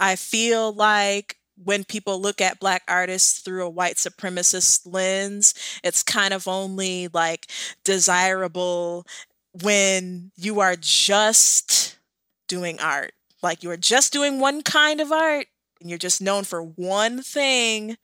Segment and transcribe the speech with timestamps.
[0.00, 6.02] I feel like when people look at black artists through a white supremacist lens, it's
[6.02, 7.48] kind of only like
[7.84, 9.06] desirable
[9.62, 11.98] when you are just
[12.48, 13.12] doing art.
[13.42, 15.46] Like you are just doing one kind of art
[15.80, 17.96] and you're just known for one thing,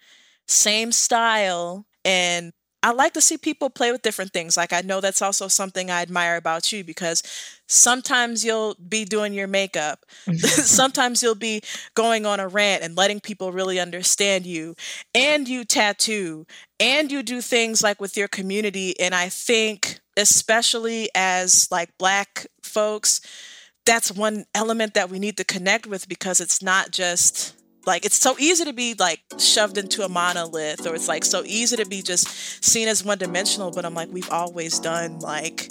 [0.48, 1.86] same style.
[2.05, 4.56] And I like to see people play with different things.
[4.56, 7.22] Like I know that's also something I admire about you because
[7.67, 10.05] sometimes you'll be doing your makeup.
[10.27, 10.36] Mm-hmm.
[10.47, 11.62] sometimes you'll be
[11.95, 14.75] going on a rant and letting people really understand you.
[15.14, 16.47] And you tattoo
[16.78, 22.47] and you do things like with your community and I think especially as like black
[22.62, 23.20] folks
[23.84, 27.55] that's one element that we need to connect with because it's not just
[27.87, 31.42] like it's so easy to be like shoved into a monolith or it's like so
[31.44, 32.28] easy to be just
[32.64, 35.70] seen as one dimensional but i'm like we've always done like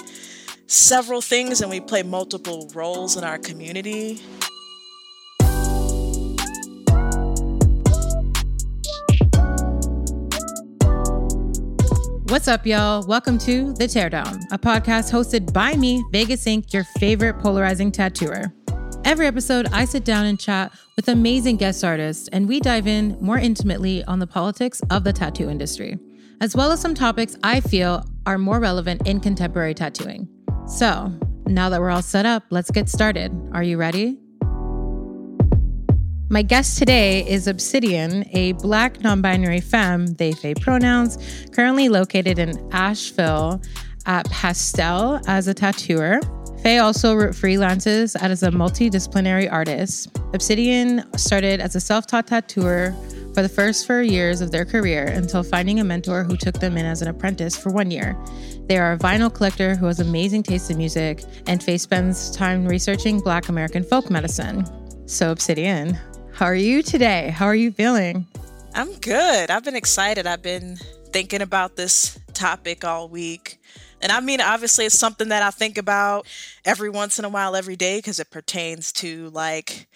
[0.67, 4.19] several things and we play multiple roles in our community
[12.27, 13.05] What's up, y'all?
[13.07, 18.51] Welcome to The Teardown, a podcast hosted by me, Vegas Inc., your favorite polarizing tattooer.
[19.06, 23.16] Every episode, I sit down and chat with amazing guest artists, and we dive in
[23.22, 25.97] more intimately on the politics of the tattoo industry,
[26.41, 30.28] as well as some topics I feel are more relevant in contemporary tattooing.
[30.67, 31.13] So,
[31.45, 33.31] now that we're all set up, let's get started.
[33.53, 34.17] Are you ready?
[36.27, 41.19] My guest today is Obsidian, a black non binary femme, they, they pronouns,
[41.51, 43.61] currently located in Asheville
[44.07, 46.19] at Pastel as a tattooer.
[46.63, 50.17] Faye also wrote freelances as a multidisciplinary artist.
[50.33, 52.95] Obsidian started as a self taught tattooer
[53.35, 56.78] for the first four years of their career until finding a mentor who took them
[56.78, 58.18] in as an apprentice for one year.
[58.68, 62.66] They are a vinyl collector who has amazing taste in music, and Faye spends time
[62.66, 64.66] researching Black American folk medicine.
[65.06, 66.00] So, Obsidian,
[66.34, 67.29] how are you today?
[67.29, 68.25] How are you feeling?
[68.74, 69.51] I'm good.
[69.51, 70.25] I've been excited.
[70.25, 70.78] I've been
[71.09, 73.59] thinking about this topic all week.
[74.01, 76.25] And I mean, obviously, it's something that I think about
[76.63, 79.88] every once in a while, every day, because it pertains to like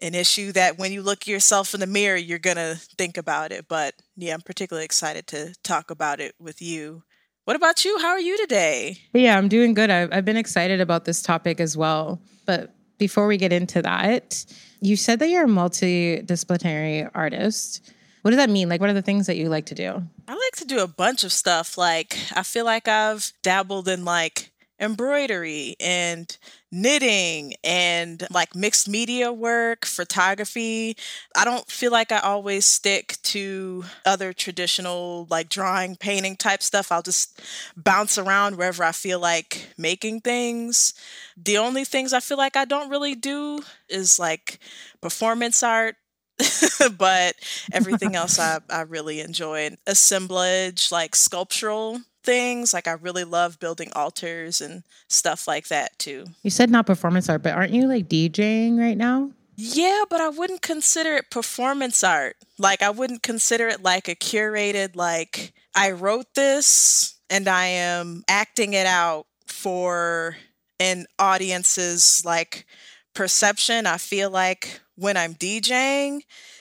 [0.00, 3.52] an issue that when you look yourself in the mirror, you're going to think about
[3.52, 3.66] it.
[3.68, 7.02] But yeah, I'm particularly excited to talk about it with you.
[7.44, 7.98] What about you?
[7.98, 8.98] How are you today?
[9.12, 9.90] Yeah, I'm doing good.
[9.90, 12.20] I've, I've been excited about this topic as well.
[12.44, 14.44] But before we get into that,
[14.80, 17.92] you said that you're a multidisciplinary artist.
[18.22, 18.68] What does that mean?
[18.68, 20.02] Like, what are the things that you like to do?
[20.26, 21.78] I like to do a bunch of stuff.
[21.78, 26.36] Like, I feel like I've dabbled in like embroidery and
[26.70, 30.96] knitting and like mixed media work, photography.
[31.36, 36.92] I don't feel like I always stick to other traditional like drawing, painting type stuff.
[36.92, 37.40] I'll just
[37.76, 40.94] bounce around wherever I feel like making things.
[41.36, 44.58] The only things I feel like I don't really do is like
[45.00, 45.96] performance art,
[46.98, 47.34] but
[47.72, 49.70] everything else I, I really enjoy.
[49.86, 52.74] Assemblage, like sculptural things.
[52.74, 56.26] Like I really love building altars and stuff like that too.
[56.42, 59.30] You said not performance art, but aren't you like DJing right now?
[59.56, 62.36] Yeah, but I wouldn't consider it performance art.
[62.58, 68.24] Like I wouldn't consider it like a curated like I wrote this and I am
[68.28, 70.36] acting it out for
[70.78, 72.66] an audience's like
[73.14, 73.86] perception.
[73.86, 76.20] I feel like when I'm DJing,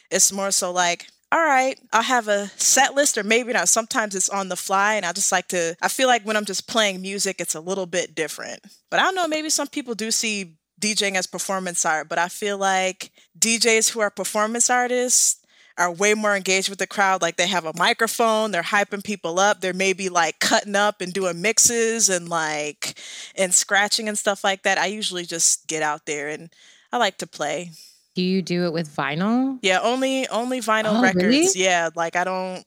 [0.09, 3.67] it's more so like, all right, I'll have a set list, or maybe not.
[3.67, 5.75] Sometimes it's on the fly, and I just like to.
[5.81, 8.61] I feel like when I'm just playing music, it's a little bit different.
[8.89, 12.29] But I don't know, maybe some people do see DJing as performance art, but I
[12.29, 15.39] feel like DJs who are performance artists
[15.77, 17.21] are way more engaged with the crowd.
[17.21, 19.61] Like they have a microphone, they're hyping people up.
[19.61, 22.97] They're maybe like cutting up and doing mixes and like
[23.35, 24.77] and scratching and stuff like that.
[24.77, 26.49] I usually just get out there and
[26.91, 27.71] I like to play.
[28.17, 29.59] Do you do it with vinyl?
[29.61, 31.23] Yeah, only only vinyl Oh, records.
[31.27, 31.51] really?
[31.55, 32.65] Yeah, like I don't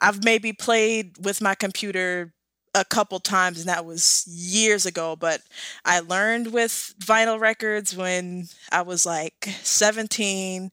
[0.00, 2.32] I've maybe played with my computer
[2.74, 5.42] a couple times and that was years ago, but
[5.84, 10.70] I learned with vinyl records when I was like 17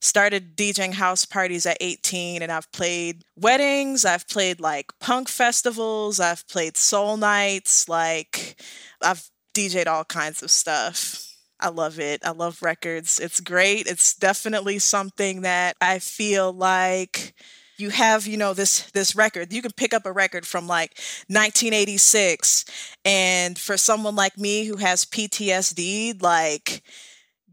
[0.00, 6.20] started DJing house parties at 18 and I've played weddings, I've played like punk festivals,
[6.20, 8.60] I've played soul nights, like
[9.02, 11.33] I've DJed all kinds of stuff.
[11.60, 12.24] I love it.
[12.24, 13.18] I love records.
[13.18, 13.86] It's great.
[13.86, 17.34] It's definitely something that I feel like
[17.76, 19.52] you have, you know, this this record.
[19.52, 20.98] You can pick up a record from like
[21.28, 22.64] 1986
[23.04, 26.82] and for someone like me who has PTSD, like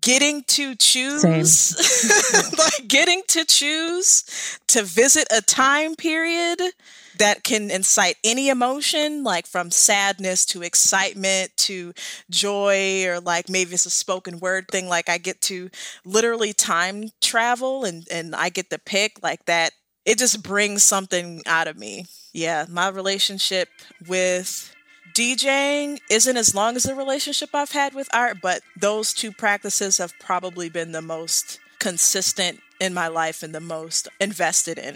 [0.01, 1.23] getting to choose
[2.57, 6.59] like getting to choose to visit a time period
[7.17, 11.93] that can incite any emotion like from sadness to excitement to
[12.29, 15.69] joy or like maybe it's a spoken word thing like i get to
[16.05, 19.71] literally time travel and and i get to pick like that
[20.05, 23.69] it just brings something out of me yeah my relationship
[24.07, 24.73] with
[25.13, 29.97] DJing isn't as long as the relationship I've had with art, but those two practices
[29.97, 34.95] have probably been the most consistent in my life and the most invested in.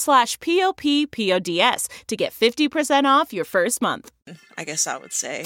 [0.01, 4.11] slash p-o-p-p-o-d-s to get 50% off your first month.
[4.57, 5.43] I guess I would say.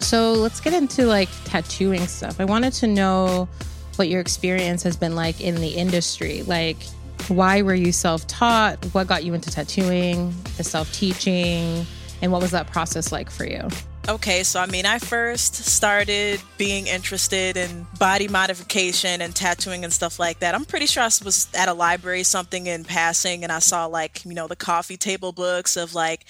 [0.00, 2.40] So let's get into like tattooing stuff.
[2.40, 3.48] I wanted to know
[3.96, 6.42] what your experience has been like in the industry.
[6.44, 6.78] Like,
[7.26, 8.82] why were you self taught?
[8.92, 11.84] What got you into tattooing, the self teaching,
[12.22, 13.68] and what was that process like for you?
[14.08, 19.92] Okay, so I mean, I first started being interested in body modification and tattooing and
[19.92, 20.54] stuff like that.
[20.54, 24.24] I'm pretty sure I was at a library, something in passing, and I saw like,
[24.24, 26.24] you know, the coffee table books of like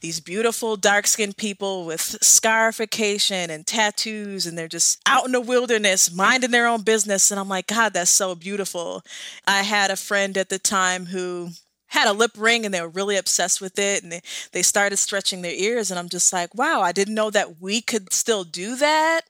[0.00, 5.40] these beautiful dark skinned people with scarification and tattoos, and they're just out in the
[5.40, 7.32] wilderness minding their own business.
[7.32, 9.02] And I'm like, God, that's so beautiful.
[9.44, 11.50] I had a friend at the time who
[11.94, 14.20] had a lip ring and they were really obsessed with it and they,
[14.52, 17.80] they started stretching their ears and i'm just like wow i didn't know that we
[17.80, 19.22] could still do that.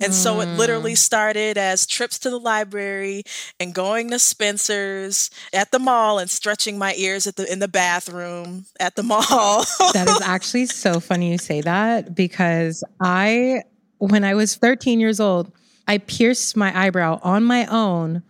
[0.00, 0.98] And so it literally mm.
[0.98, 3.24] started as trips to the library
[3.58, 7.68] and going to spencer's at the mall and stretching my ears at the in the
[7.68, 9.64] bathroom at the mall.
[9.92, 13.62] That is actually so funny you say that because I,
[13.98, 15.50] when I was 13 years old,
[15.88, 18.22] I pierced my eyebrow on my own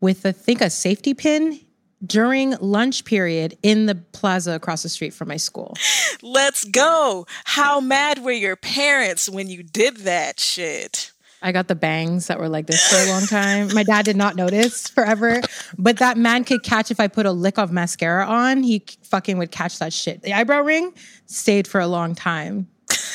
[0.00, 1.60] with, I think, a safety pin
[2.04, 5.74] during lunch period in the plaza across the street from my school.
[6.22, 11.12] let's go how mad were your parents when you did that shit
[11.42, 13.72] I got the bangs that were like this for a long time.
[13.74, 15.42] My dad did not notice forever,
[15.78, 18.62] but that man could catch if I put a lick of mascara on.
[18.62, 20.22] He fucking would catch that shit.
[20.22, 20.92] The eyebrow ring
[21.26, 22.68] stayed for a long time.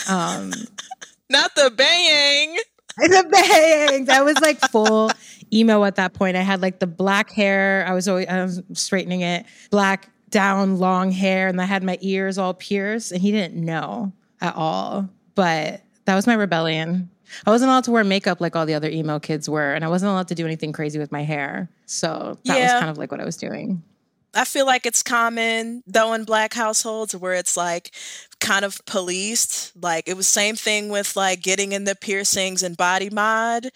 [0.08, 0.54] Um,
[1.30, 2.58] not the bang
[2.98, 4.10] the bangs.
[4.10, 5.12] I was like full
[5.54, 6.38] emo at that point.
[6.38, 7.86] I had like the black hair.
[7.88, 11.98] I was always I was straightening it, black down, long hair, and I had my
[12.02, 13.12] ears all pierced.
[13.12, 15.10] And he didn't know at all.
[15.36, 17.10] But that was my rebellion.
[17.46, 19.88] I wasn't allowed to wear makeup like all the other emo kids were, and I
[19.88, 21.70] wasn't allowed to do anything crazy with my hair.
[21.86, 22.64] So that Yeah.
[22.74, 23.84] was kind of like what I was doing.
[24.34, 27.92] I feel like it's common though in black households where it's like
[28.40, 29.74] kind of policed.
[29.82, 33.68] Like it was same thing with like getting in the piercings and body mod.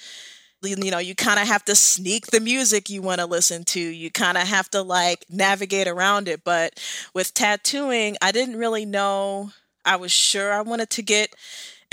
[0.72, 3.80] You know, you kind of have to sneak the music you want to listen to.
[3.80, 6.44] You kind of have to like navigate around it.
[6.44, 6.80] But
[7.14, 9.52] with tattooing, I didn't really know.
[9.84, 11.36] I was sure I wanted to get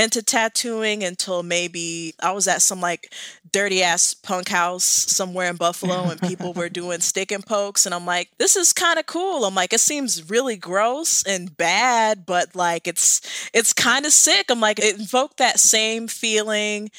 [0.03, 3.15] into tattooing until maybe I was at some like
[3.53, 7.87] dirty ass punk house somewhere in Buffalo and people were doing stick and pokes.
[7.87, 9.45] And I'm like, this is kind of cool.
[9.45, 13.21] I'm like, it seems really gross and bad, but like it's
[13.55, 14.51] it's kind of sick.
[14.51, 16.91] I'm like, it invoked that same feeling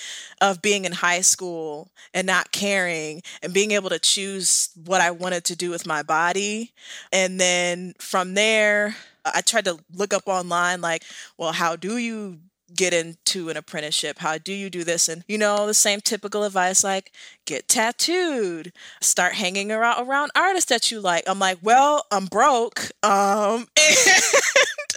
[0.41, 5.11] of being in high school and not caring and being able to choose what I
[5.11, 6.71] wanted to do with my body.
[7.11, 8.95] And then from there,
[9.25, 11.03] I tried to look up online, like,
[11.37, 12.39] well, how do you
[12.75, 14.19] get into an apprenticeship?
[14.19, 15.09] How do you do this?
[15.09, 17.11] And you know, the same typical advice like
[17.45, 21.23] get tattooed, start hanging around around artists that you like.
[21.27, 22.91] I'm like, well, I'm broke.
[23.03, 24.23] Um and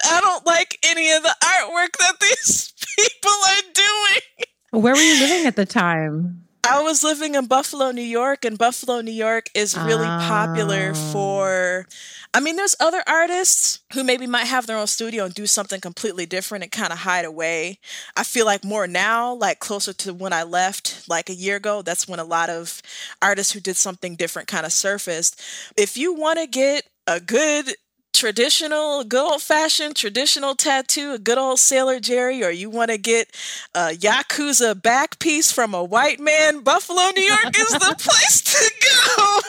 [0.04, 4.82] I don't like any of the artwork that these people are doing.
[4.82, 6.45] Where were you living at the time?
[6.68, 11.12] I was living in Buffalo, New York, and Buffalo, New York is really popular Oh.
[11.12, 11.86] for.
[12.34, 15.80] I mean, there's other artists who maybe might have their own studio and do something
[15.80, 17.78] completely different and kind of hide away.
[18.16, 21.82] I feel like more now, like closer to when I left, like a year ago,
[21.82, 22.82] that's when a lot of
[23.22, 25.40] artists who did something different kind of surfaced.
[25.76, 27.74] If you want to get a good
[28.16, 32.98] traditional, good old fashioned traditional tattoo, a good old Sailor Jerry, or you want to
[32.98, 33.28] get
[33.74, 38.70] a Yakuza back piece from a white man, Buffalo, New York is the place to
[39.16, 39.40] go.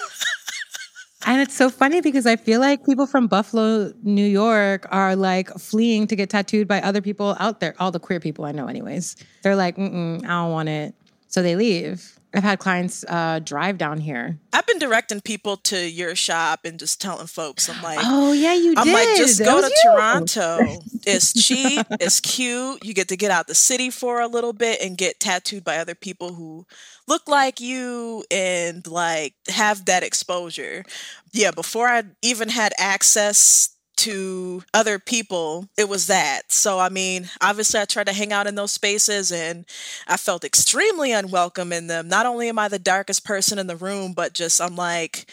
[1.25, 5.49] And it's so funny because I feel like people from Buffalo, New York are like
[5.57, 7.75] fleeing to get tattooed by other people out there.
[7.79, 9.15] All the queer people I know, anyways.
[9.43, 10.93] They're like, Mm-mm, I don't want it.
[11.27, 12.16] So they leave.
[12.33, 14.37] I've had clients uh, drive down here.
[14.53, 18.53] I've been directing people to your shop and just telling folks, I'm like, Oh, yeah,
[18.53, 18.93] you I'm did.
[18.93, 19.91] like, just That go to you.
[19.91, 20.59] Toronto.
[21.09, 22.83] It's cheap, it's cute.
[22.83, 25.77] You get to get out the city for a little bit and get tattooed by
[25.77, 26.65] other people who
[27.07, 30.83] look like you and like have that exposure.
[31.31, 36.51] Yeah, before I even had access to other people, it was that.
[36.51, 39.65] So, I mean, obviously, I tried to hang out in those spaces and
[40.07, 42.07] I felt extremely unwelcome in them.
[42.07, 45.29] Not only am I the darkest person in the room, but just I'm like,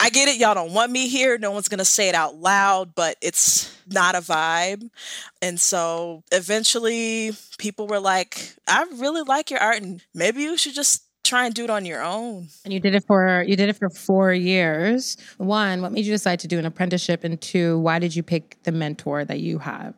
[0.00, 1.38] I get it, y'all don't want me here.
[1.38, 4.90] No one's gonna say it out loud, but it's not a vibe.
[5.40, 10.74] And so eventually people were like, I really like your art and maybe you should
[10.74, 12.48] just try and do it on your own.
[12.64, 15.16] And you did it for you did it for four years.
[15.36, 17.22] One, what made you decide to do an apprenticeship?
[17.24, 19.94] And two, why did you pick the mentor that you have?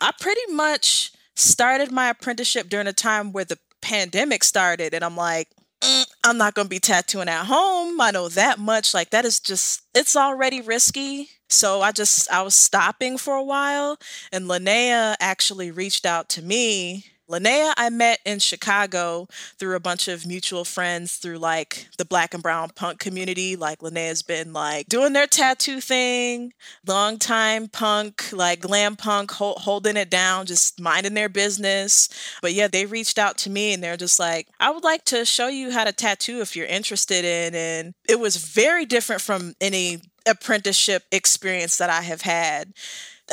[0.00, 5.16] I pretty much started my apprenticeship during a time where the pandemic started, and I'm
[5.16, 5.48] like,
[5.80, 8.00] "Mm, I'm not going to be tattooing at home.
[8.00, 8.94] I know that much.
[8.94, 11.28] Like, that is just, it's already risky.
[11.48, 13.98] So I just, I was stopping for a while,
[14.32, 17.04] and Linnea actually reached out to me.
[17.30, 22.34] Linnea, I met in Chicago through a bunch of mutual friends through like the black
[22.34, 23.56] and brown punk community.
[23.56, 26.52] Like Linnea's been like doing their tattoo thing,
[26.86, 32.08] long time punk, like glam punk, hol- holding it down, just minding their business.
[32.42, 35.24] But yeah, they reached out to me and they're just like, I would like to
[35.24, 37.54] show you how to tattoo if you're interested in.
[37.54, 42.74] And it was very different from any apprenticeship experience that I have had.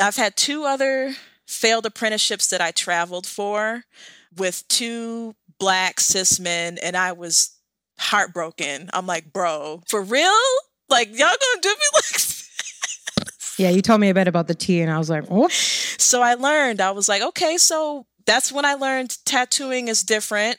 [0.00, 1.14] I've had two other
[1.50, 3.84] failed apprenticeships that I traveled for
[4.36, 7.50] with two black cis men, and I was
[7.98, 8.88] heartbroken.
[8.92, 10.32] I'm like, bro, for real?
[10.88, 12.20] Like, y'all gonna do me like
[13.58, 16.22] Yeah, you told me a bit about the tea, and I was like, oh, So
[16.22, 20.58] I learned, I was like, okay, so that's when I learned tattooing is different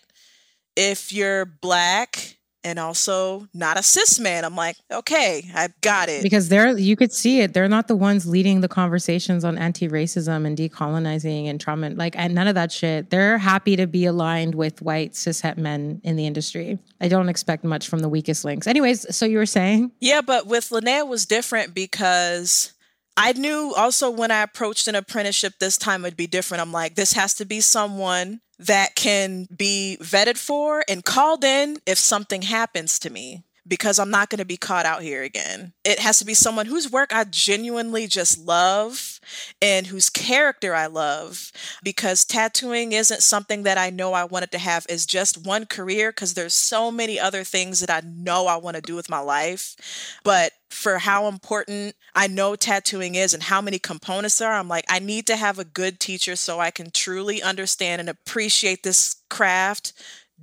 [0.76, 4.46] if you're black and also not a cis man.
[4.46, 6.24] I'm like, okay, I've got it.
[6.24, 7.54] because they're you could see it.
[7.54, 12.34] They're not the ones leading the conversations on anti-racism and decolonizing and trauma, like and
[12.36, 13.10] none of that shit.
[13.10, 16.80] They're happy to be aligned with white cishet men in the industry.
[17.00, 18.68] I don't expect much from the weakest links.
[18.68, 19.92] Anyways, so you were saying?
[20.00, 22.74] Yeah, but with Linnea was different because
[23.18, 26.62] I knew also when I approached an apprenticeship this time it'd be different.
[26.62, 31.78] I'm like, this has to be someone that can be vetted for and called in
[31.86, 35.74] if something happens to me because I'm not going to be caught out here again.
[35.84, 39.20] It has to be someone whose work I genuinely just love
[39.62, 41.52] and whose character I love
[41.84, 46.12] because tattooing isn't something that I know I wanted to have as just one career
[46.12, 49.20] because there's so many other things that I know I want to do with my
[49.20, 49.76] life.
[50.24, 54.70] But for how important I know tattooing is and how many components there are, I'm
[54.70, 58.82] like, I need to have a good teacher so I can truly understand and appreciate
[58.82, 59.94] this craft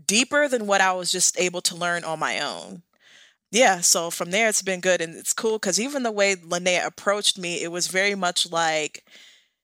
[0.06, 2.82] deeper than what I was just able to learn on my own
[3.50, 6.84] yeah, so from there it's been good and it's cool because even the way Linnea
[6.84, 9.04] approached me, it was very much like,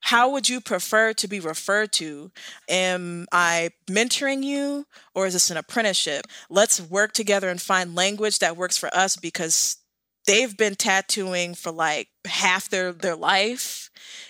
[0.01, 2.31] how would you prefer to be referred to?
[2.69, 6.27] Am I mentoring you or is this an apprenticeship?
[6.49, 9.77] Let's work together and find language that works for us because
[10.27, 13.89] they've been tattooing for like half their their life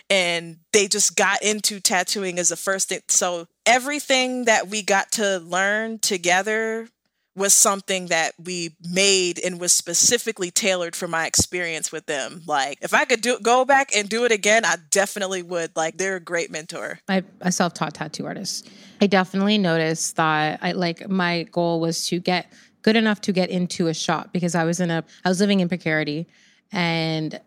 [0.09, 5.11] and they just got into tattooing as the first thing so everything that we got
[5.11, 6.87] to learn together
[7.35, 12.41] was something that we made and was specifically tailored for my experience with them.
[12.47, 15.75] Like if I could do go back and do it again, I definitely would.
[15.75, 16.99] Like they're a great mentor.
[17.09, 18.69] I a self-taught tattoo artist.
[19.01, 22.51] I definitely noticed that I like my goal was to get
[22.83, 25.59] good enough to get into a shop because I was in a I was living
[25.59, 26.27] in precarity
[26.71, 27.39] and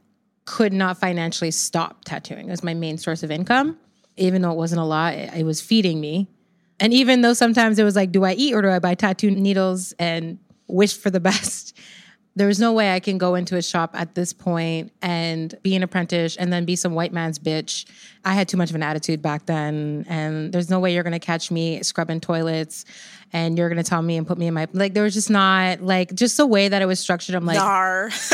[0.44, 2.48] could not financially stop tattooing.
[2.48, 3.78] It was my main source of income.
[4.16, 6.28] Even though it wasn't a lot, it, it was feeding me
[6.80, 9.30] and even though sometimes it was like, do I eat or do I buy tattoo
[9.30, 11.76] needles and wish for the best?
[12.36, 15.74] There was no way I can go into a shop at this point and be
[15.74, 17.84] an apprentice and then be some white man's bitch.
[18.24, 20.06] I had too much of an attitude back then.
[20.08, 22.84] And there's no way you're gonna catch me scrubbing toilets
[23.32, 25.82] and you're gonna tell me and put me in my like there was just not
[25.82, 27.34] like just the way that it was structured.
[27.34, 28.10] I'm like Nar.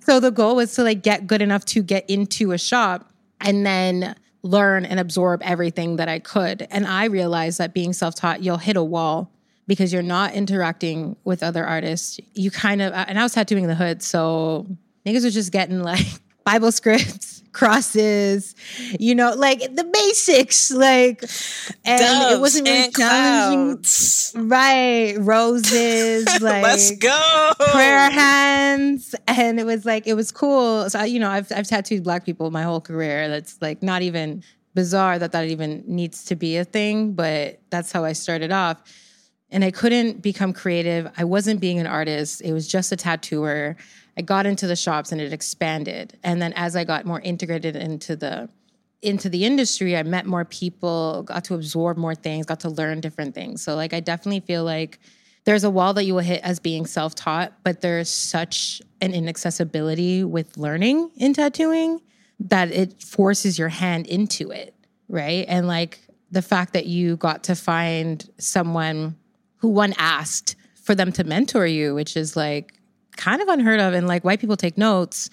[0.00, 3.66] so the goal was to like get good enough to get into a shop and
[3.66, 6.66] then learn and absorb everything that I could.
[6.70, 9.30] And I realized that being self taught, you'll hit a wall
[9.66, 12.18] because you're not interacting with other artists.
[12.34, 14.02] You kind of, and I was tattooing the hood.
[14.02, 14.66] So
[15.06, 16.06] niggas were just getting like
[16.50, 18.56] Bible scripts, crosses,
[18.98, 21.22] you know, like the basics, like,
[21.84, 24.48] and Doves it wasn't really challenging.
[24.48, 25.14] Right.
[25.18, 27.52] Roses, like, Let's go.
[27.72, 31.66] prayer hands and it was like it was cool so I, you know I've, I've
[31.66, 34.42] tattooed black people my whole career that's like not even
[34.74, 38.82] bizarre that that even needs to be a thing but that's how i started off
[39.50, 43.76] and i couldn't become creative i wasn't being an artist it was just a tattooer
[44.16, 46.18] i got into the shops and it expanded.
[46.22, 48.48] And then as i got more integrated into the
[49.02, 53.00] into the industry i met more people got to absorb more things got to learn
[53.00, 53.62] different things.
[53.62, 54.98] So like i definitely feel like
[55.44, 60.22] there's a wall that you will hit as being self-taught but there's such an inaccessibility
[60.24, 62.00] with learning in tattooing
[62.38, 64.74] that it forces your hand into it
[65.10, 65.44] right?
[65.48, 66.00] And like
[66.30, 69.16] the fact that you got to find someone
[69.56, 72.79] who one asked for them to mentor you which is like
[73.20, 75.28] kind of unheard of and like white people take notes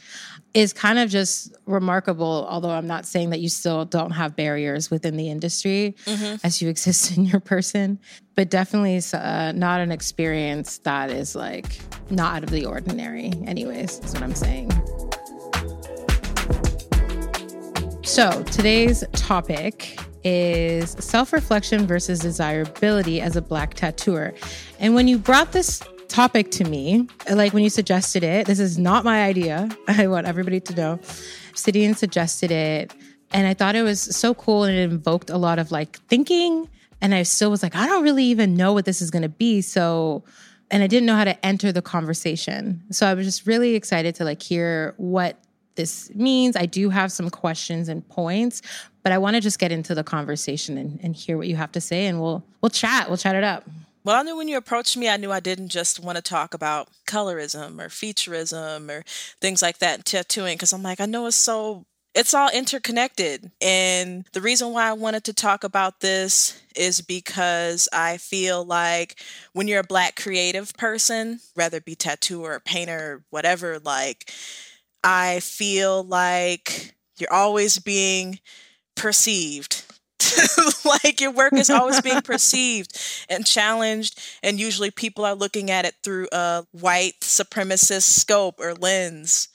[0.54, 4.92] is kind of just remarkable although i'm not saying that you still don't have barriers
[4.92, 5.96] within the industry
[6.44, 7.98] as you exist in your person
[8.36, 14.00] but definitely uh, not an experience that is like not out of the ordinary anyways
[14.00, 14.70] is what i'm saying.
[18.04, 24.34] So today's topic is self-reflection versus desirability as a black tattooer.
[24.80, 28.78] And when you brought this topic to me like when you suggested it this is
[28.78, 29.70] not my idea.
[29.88, 31.00] I want everybody to know.
[31.50, 32.94] Obsidian suggested it
[33.32, 36.70] and i thought it was so cool and it invoked a lot of like thinking
[37.02, 39.30] and i still was like i don't really even know what this is going to
[39.30, 40.24] be so
[40.72, 42.82] and i didn't know how to enter the conversation.
[42.92, 45.38] So i was just really excited to like hear what
[45.76, 46.56] this means.
[46.56, 48.62] I do have some questions and points
[49.04, 51.72] but i want to just get into the conversation and, and hear what you have
[51.74, 53.08] to say and we'll we'll chat.
[53.08, 53.68] We'll chat it up
[54.08, 56.54] Well, I knew when you approached me, I knew I didn't just want to talk
[56.54, 59.04] about colorism or featureism or
[59.42, 63.52] things like that in tattooing because I'm like, I know it's so, it's all interconnected.
[63.60, 69.22] And the reason why I wanted to talk about this is because I feel like
[69.52, 74.32] when you're a Black creative person, whether it be tattooer or painter or whatever, like,
[75.04, 78.40] I feel like you're always being
[78.96, 79.84] perceived.
[80.86, 85.86] like your work is always being perceived and challenged, and usually people are looking at
[85.86, 89.50] it through a white supremacist scope or lens.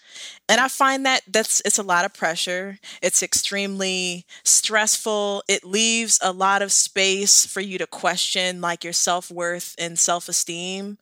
[0.48, 2.78] And I find that that's it's a lot of pressure.
[3.00, 5.42] It's extremely stressful.
[5.48, 10.98] It leaves a lot of space for you to question like your self-worth and self-esteem.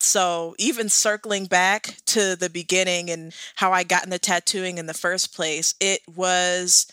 [0.00, 4.94] So, even circling back to the beginning and how I got into tattooing in the
[4.94, 6.86] first place, it was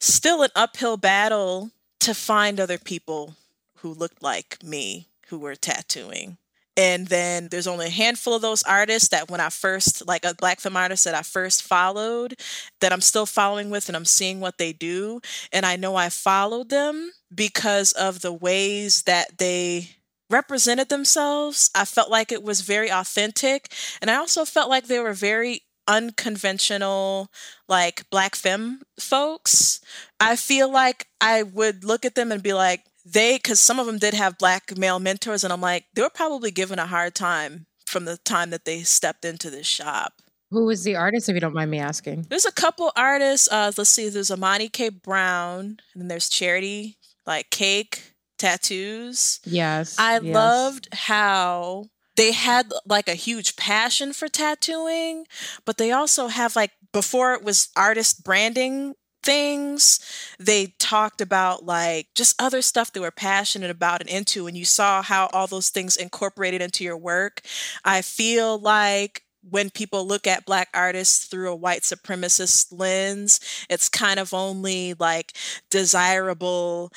[0.00, 3.36] still an uphill battle to find other people
[3.76, 6.38] who looked like me who were tattooing.
[6.76, 10.34] And then there's only a handful of those artists that when I first, like a
[10.34, 12.38] black film artist that I first followed,
[12.80, 15.20] that I'm still following with and I'm seeing what they do.
[15.52, 19.88] And I know I followed them because of the ways that they
[20.30, 21.68] represented themselves.
[21.74, 23.72] I felt like it was very authentic.
[24.00, 27.30] And I also felt like they were very unconventional
[27.68, 29.80] like black femme folks
[30.20, 33.86] i feel like i would look at them and be like they because some of
[33.86, 37.14] them did have black male mentors and i'm like they were probably given a hard
[37.14, 40.12] time from the time that they stepped into this shop.
[40.50, 42.26] Who was the artist if you don't mind me asking?
[42.28, 44.88] There's a couple artists uh let's see there's Imani k.
[44.90, 46.96] Brown and then there's charity
[47.26, 49.40] like cake tattoos.
[49.44, 50.34] Yes i yes.
[50.34, 51.86] loved how
[52.18, 55.24] they had like a huge passion for tattooing,
[55.64, 60.00] but they also have like before it was artist branding things.
[60.40, 64.64] They talked about like just other stuff they were passionate about and into, and you
[64.64, 67.40] saw how all those things incorporated into your work.
[67.84, 73.38] I feel like when people look at black artists through a white supremacist lens,
[73.70, 75.34] it's kind of only like
[75.70, 76.92] desirable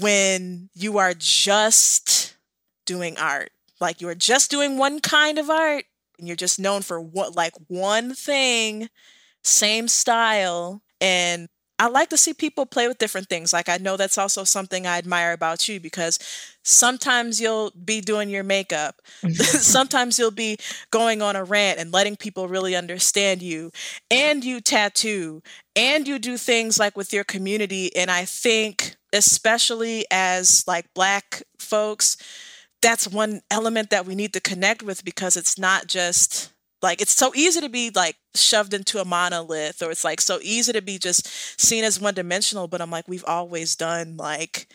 [0.00, 2.36] when you are just
[2.86, 3.50] doing art.
[3.80, 5.84] Like you're just doing one kind of art
[6.18, 8.88] and you're just known for what like one thing,
[9.42, 10.82] same style.
[11.00, 13.54] And I like to see people play with different things.
[13.54, 16.18] Like I know that's also something I admire about you because
[16.62, 18.96] sometimes you'll be doing your makeup.
[19.32, 20.58] sometimes you'll be
[20.90, 23.70] going on a rant and letting people really understand you.
[24.10, 25.42] And you tattoo
[25.74, 31.42] and you do things like with your community and I think especially as like black
[31.58, 32.16] folks
[32.82, 37.14] that's one element that we need to connect with because it's not just like it's
[37.14, 40.80] so easy to be like shoved into a monolith or it's like so easy to
[40.80, 41.26] be just
[41.60, 44.66] seen as one dimensional but i'm like we've always done like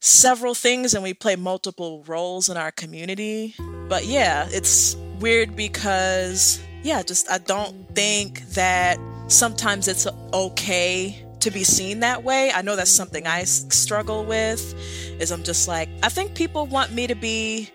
[0.00, 3.54] several things and we play multiple roles in our community.
[3.88, 11.50] But yeah it's weird because yeah just i don't think that sometimes it's okay to
[11.52, 12.50] be seen that way.
[12.52, 14.74] I know that's something I struggle with
[15.20, 17.70] is I'm just like I think people want me to be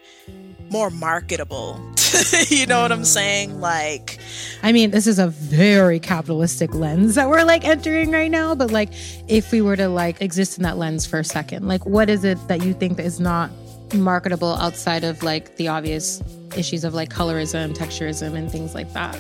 [0.69, 1.79] more marketable.
[2.49, 3.62] you know what I'm saying?
[3.62, 4.19] Like
[4.62, 8.71] I mean, this is a very capitalistic lens that we're like entering right now, but
[8.71, 8.89] like
[9.29, 12.25] if we were to like exist in that lens for a second, like what is
[12.25, 13.49] it that you think that is not
[13.93, 16.21] marketable outside of like the obvious
[16.57, 19.17] issues of like colorism, texturism and things like that?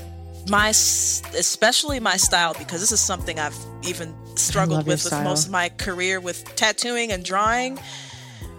[0.49, 5.51] My especially my style because this is something I've even struggled with with most of
[5.51, 7.79] my career with tattooing and drawing.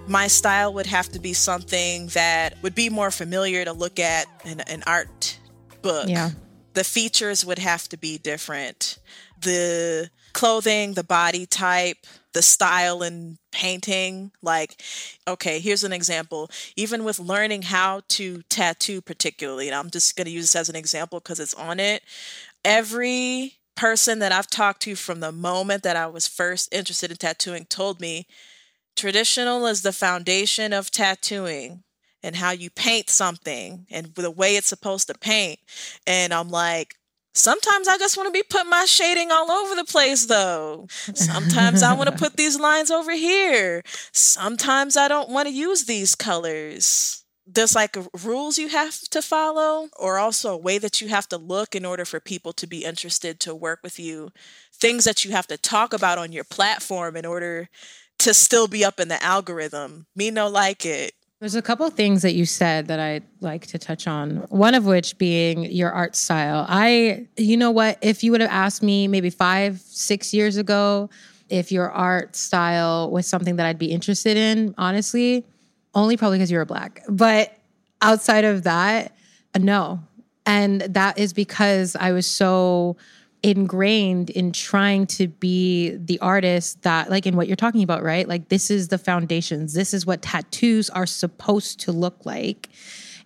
[0.07, 4.27] My style would have to be something that would be more familiar to look at
[4.45, 5.38] in an art
[5.81, 6.09] book.
[6.09, 6.31] Yeah.
[6.75, 8.99] The features would have to be different.
[9.40, 14.33] The clothing, the body type, the style and painting.
[14.42, 14.81] Like,
[15.29, 16.51] okay, here's an example.
[16.77, 20.68] Even with learning how to tattoo, particularly, and I'm just going to use this as
[20.68, 22.03] an example because it's on it.
[22.64, 27.16] Every person that I've talked to from the moment that I was first interested in
[27.16, 28.27] tattooing told me
[28.97, 31.83] traditional is the foundation of tattooing
[32.23, 35.59] and how you paint something and the way it's supposed to paint.
[36.07, 36.95] And I'm like,
[37.35, 40.87] Sometimes I just want to be putting my shading all over the place, though.
[41.14, 43.83] Sometimes I want to put these lines over here.
[44.12, 47.25] Sometimes I don't want to use these colors.
[47.47, 51.38] There's like rules you have to follow, or also a way that you have to
[51.38, 54.31] look in order for people to be interested to work with you.
[54.73, 57.68] Things that you have to talk about on your platform in order
[58.18, 60.07] to still be up in the algorithm.
[60.14, 61.14] Me no like it.
[61.42, 64.46] There's a couple things that you said that I'd like to touch on.
[64.50, 66.64] One of which being your art style.
[66.68, 71.11] I, you know what, if you would have asked me maybe five, six years ago
[71.48, 75.44] if your art style was something that I'd be interested in, honestly,
[75.96, 77.02] only probably because you were black.
[77.09, 77.52] But
[78.00, 79.12] outside of that,
[79.59, 79.98] no.
[80.46, 82.96] And that is because I was so
[83.42, 88.28] ingrained in trying to be the artist that like in what you're talking about right?
[88.28, 89.74] Like this is the foundations.
[89.74, 92.68] This is what tattoos are supposed to look like.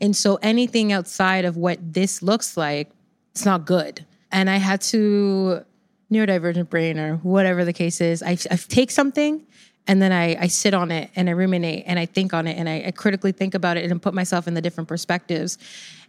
[0.00, 2.90] And so anything outside of what this looks like
[3.32, 4.06] it's not good.
[4.32, 5.62] And i had to
[6.10, 8.22] neurodivergent brain or whatever the case is.
[8.22, 9.44] I, I take something
[9.86, 12.56] and then I, I sit on it and i ruminate and i think on it
[12.56, 15.58] and I, I critically think about it and put myself in the different perspectives.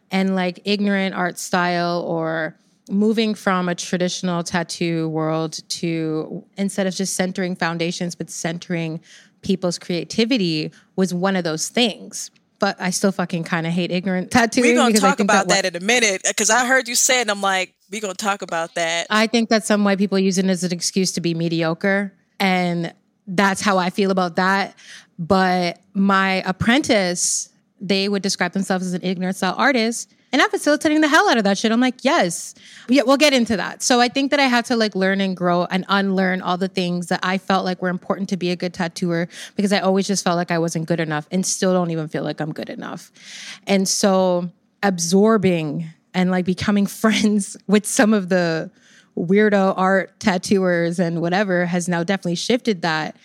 [0.10, 2.56] And like ignorant art style or
[2.90, 9.00] moving from a traditional tattoo world to instead of just centering foundations but centering
[9.42, 14.32] people's creativity was one of those things but I still fucking kind of hate ignorant
[14.32, 14.76] tattooing.
[14.76, 17.30] We're gonna talk about that, that, in a minute because I heard you say it.
[17.30, 19.08] I'm like, we're gonna talk about that.
[19.10, 22.94] I think that some white people use it as an excuse to be mediocre, and
[23.28, 24.76] that's how I feel about that.
[25.20, 31.02] But my apprentice, they would describe themselves as an ignorant style artist, and I'm facilitating
[31.02, 31.72] the hell out of that shit.
[31.72, 32.54] I'm like, yes,
[32.90, 33.82] yeah, we'll get into that.
[33.82, 36.68] So I think that I had to like learn and grow and unlearn all the
[36.68, 40.06] things that I felt like were important to be a good tattooer because I always
[40.06, 42.70] just felt like I wasn't good enough and still don't even feel like I'm good
[42.70, 43.12] enough.
[43.66, 44.50] And so
[44.84, 48.70] absorbing and like becoming friends with some of the
[49.18, 53.16] weirdo art tattooers and whatever has now definitely shifted that.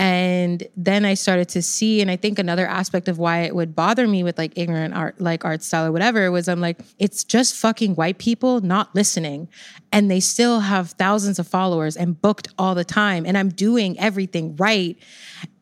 [0.00, 3.76] And then I started to see, and I think another aspect of why it would
[3.76, 7.22] bother me with like ignorant art, like art style or whatever, was I'm like, it's
[7.22, 9.46] just fucking white people not listening.
[9.92, 13.26] And they still have thousands of followers and booked all the time.
[13.26, 14.96] And I'm doing everything right.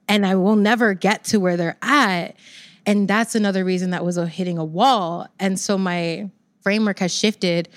[0.06, 2.36] And I will never get to where they're at.
[2.86, 5.26] And that's another reason that was hitting a wall.
[5.40, 6.30] And so my
[6.62, 7.68] framework has shifted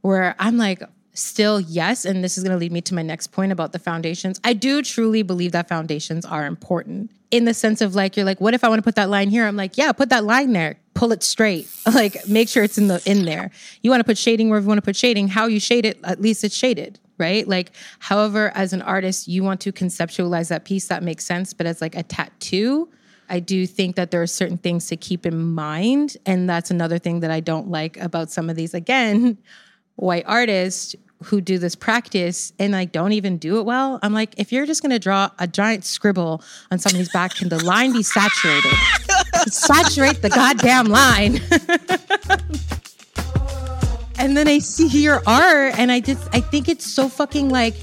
[0.00, 0.82] where I'm like,
[1.18, 3.78] still yes and this is going to lead me to my next point about the
[3.78, 4.40] foundations.
[4.44, 8.40] I do truly believe that foundations are important in the sense of like you're like
[8.40, 9.46] what if i want to put that line here?
[9.46, 10.76] I'm like yeah put that line there.
[10.94, 11.68] Pull it straight.
[11.92, 13.50] Like make sure it's in the in there.
[13.82, 15.28] You want to put shading wherever you want to put shading.
[15.28, 17.48] How you shade it at least it's shaded right?
[17.48, 21.66] Like however as an artist you want to conceptualize that piece that makes sense but
[21.66, 22.90] as like a tattoo
[23.28, 26.16] I do think that there are certain things to keep in mind.
[26.26, 29.38] And that's another thing that I don't like about some of these, again,
[29.96, 33.98] white artists who do this practice and like don't even do it well.
[34.02, 37.64] I'm like, if you're just gonna draw a giant scribble on somebody's back, can the
[37.64, 38.72] line be saturated?
[39.48, 41.40] Saturate the goddamn line.
[44.18, 47.74] and then I see your art and I just I think it's so fucking like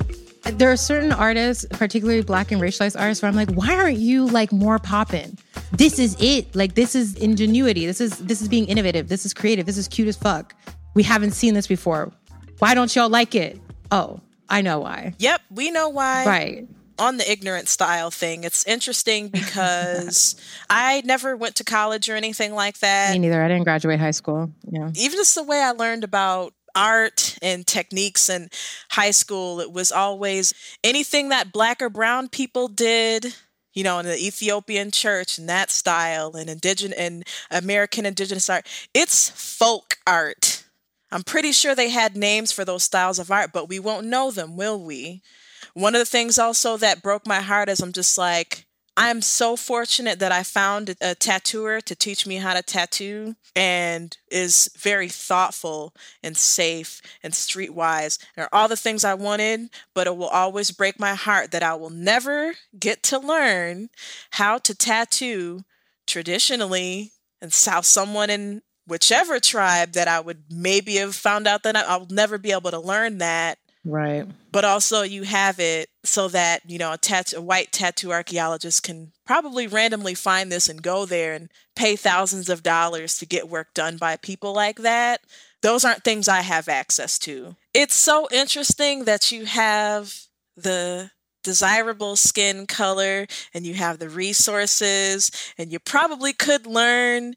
[0.44, 4.26] there are certain artists, particularly black and racialized artists, where I'm like, why aren't you
[4.26, 5.38] like more popping?
[5.72, 6.54] This is it.
[6.56, 7.86] Like this is ingenuity.
[7.86, 9.08] This is this is being innovative.
[9.08, 9.66] This is creative.
[9.66, 10.54] This is cute as fuck.
[10.96, 12.12] We haven't seen this before.
[12.64, 13.60] Why don't y'all like it?
[13.92, 15.16] Oh, I know why.
[15.20, 16.26] Yep, we know why.
[16.26, 16.68] Right.
[16.98, 20.38] On the ignorant style thing, it's interesting because
[20.70, 23.12] I never went to college or anything like that.
[23.12, 23.44] Me neither.
[23.44, 24.50] I didn't graduate high school.
[24.72, 24.92] Yeah.
[24.96, 28.48] Even just the way I learned about art and techniques in
[28.92, 30.54] high school, it was always
[30.86, 33.36] anything that black or brown people did
[33.74, 38.68] you know, in the Ethiopian church and that style and indigenous and American indigenous art.
[38.94, 40.53] It's folk art.
[41.14, 44.32] I'm pretty sure they had names for those styles of art, but we won't know
[44.32, 45.22] them, will we?
[45.76, 48.66] One of the things also that broke my heart is I'm just like,
[48.98, 54.18] I'm so fortunate that I found a tattooer to teach me how to tattoo and
[54.32, 60.18] is very thoughtful and safe and streetwise and all the things I wanted, but it
[60.18, 63.90] will always break my heart that I will never get to learn
[64.32, 65.62] how to tattoo
[66.08, 71.76] traditionally and how someone in whichever tribe that I would maybe have found out that
[71.76, 74.26] I, I'll never be able to learn that Right.
[74.52, 78.84] But also you have it so that, you know, a, tat- a white tattoo archaeologist
[78.84, 83.50] can probably randomly find this and go there and pay thousands of dollars to get
[83.50, 85.22] work done by people like that.
[85.62, 87.56] Those aren't things I have access to.
[87.74, 90.14] It's so interesting that you have
[90.56, 91.12] the
[91.44, 97.34] desirable skin color and you have the resources and you probably could learn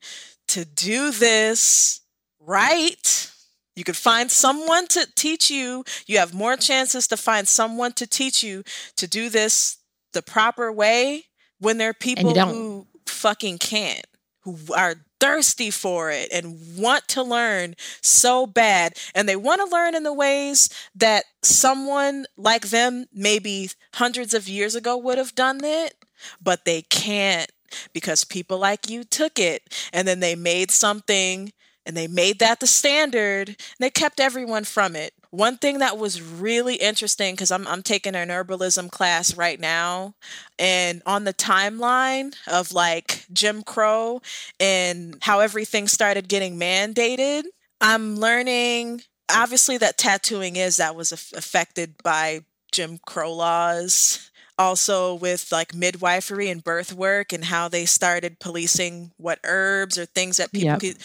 [0.48, 2.00] to do this
[2.40, 3.30] right
[3.76, 5.84] you could find someone to teach you.
[6.06, 8.64] You have more chances to find someone to teach you
[8.96, 9.76] to do this
[10.14, 11.26] the proper way
[11.60, 14.06] when there are people who fucking can't,
[14.40, 18.94] who are thirsty for it and want to learn so bad.
[19.14, 24.48] And they want to learn in the ways that someone like them, maybe hundreds of
[24.48, 25.94] years ago, would have done it,
[26.42, 27.50] but they can't
[27.92, 31.52] because people like you took it and then they made something
[31.84, 35.14] and they made that the standard and they kept everyone from it.
[35.30, 40.14] One thing that was really interesting because I'm, I'm taking an herbalism class right now
[40.58, 44.20] and on the timeline of like jim crow
[44.58, 47.44] and how everything started getting mandated
[47.80, 52.40] i'm learning obviously that tattooing is that was affected by
[52.72, 59.12] jim crow laws also with like midwifery and birth work and how they started policing
[59.16, 60.80] what herbs or things that people yep.
[60.80, 60.96] could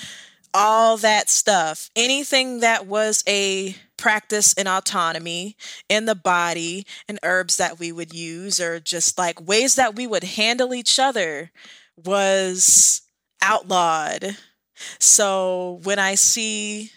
[0.54, 1.90] all that stuff.
[1.96, 5.56] Anything that was a practice in autonomy
[5.88, 10.08] in the body and herbs that we would use or just like ways that we
[10.08, 11.52] would handle each other
[11.96, 13.02] was
[13.42, 14.38] outlawed.
[15.00, 16.92] So when I see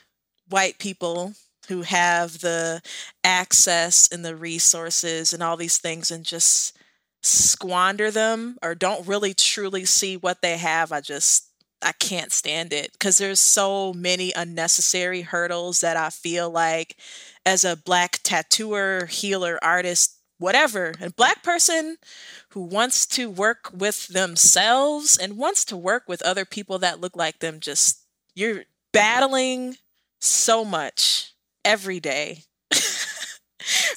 [0.48, 1.34] white people
[1.68, 2.82] who have the
[3.22, 6.76] access and the resources and all these things and just
[7.22, 11.48] squander them or don't really truly see what they have, I just
[11.82, 12.92] I can't stand it.
[12.92, 16.96] Because there's so many unnecessary hurdles that I feel like
[17.44, 21.98] as a black tattooer, healer, artist, whatever, a black person
[22.50, 27.16] who wants to work with themselves and wants to work with other people that look
[27.16, 28.02] like them, just
[28.34, 29.76] you're battling
[30.20, 31.33] so much
[31.64, 32.42] every day.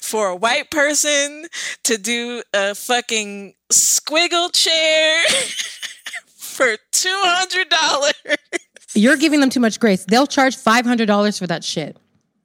[0.00, 1.46] For a white person
[1.84, 5.22] to do a fucking squiggle chair
[6.58, 8.36] for $200.
[8.94, 10.04] You're giving them too much grace.
[10.06, 11.96] They'll charge $500 for that shit.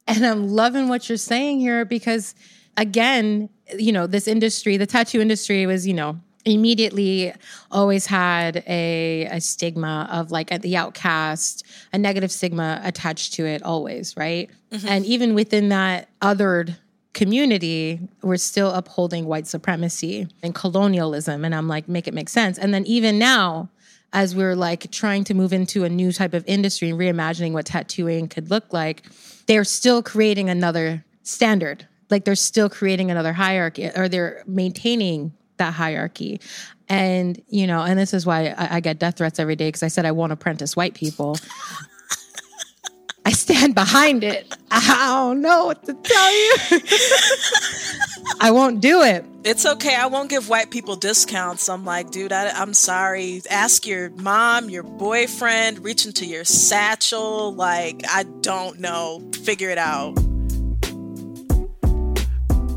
[0.08, 2.36] And I'm loving what you're saying here because,
[2.78, 7.34] again, you know, this industry, the tattoo industry was, you know, immediately
[7.72, 13.64] always had a, a stigma of like the outcast, a negative stigma attached to it
[13.64, 14.50] always, right?
[14.72, 14.88] Mm-hmm.
[14.88, 16.78] And even within that othered
[17.14, 21.46] community, we're still upholding white supremacy and colonialism.
[21.46, 22.58] And I'm like, make it make sense.
[22.58, 23.70] And then even now,
[24.12, 27.66] as we're like trying to move into a new type of industry and reimagining what
[27.66, 29.04] tattooing could look like,
[29.48, 31.88] they're still creating another standard.
[32.10, 36.42] Like they're still creating another hierarchy or they're maintaining that hierarchy.
[36.90, 39.84] And, you know, and this is why I, I get death threats every day because
[39.84, 41.38] I said I won't apprentice white people.
[43.26, 44.54] I stand behind it.
[44.70, 46.80] I don't know what to tell you.
[48.42, 49.24] I won't do it.
[49.46, 49.96] It's okay.
[49.96, 51.70] I won't give white people discounts.
[51.70, 53.42] I'm like, dude, I, am sorry.
[53.50, 57.54] Ask your mom, your boyfriend, reach into your satchel.
[57.54, 59.22] Like, I don't know.
[59.44, 60.18] Figure it out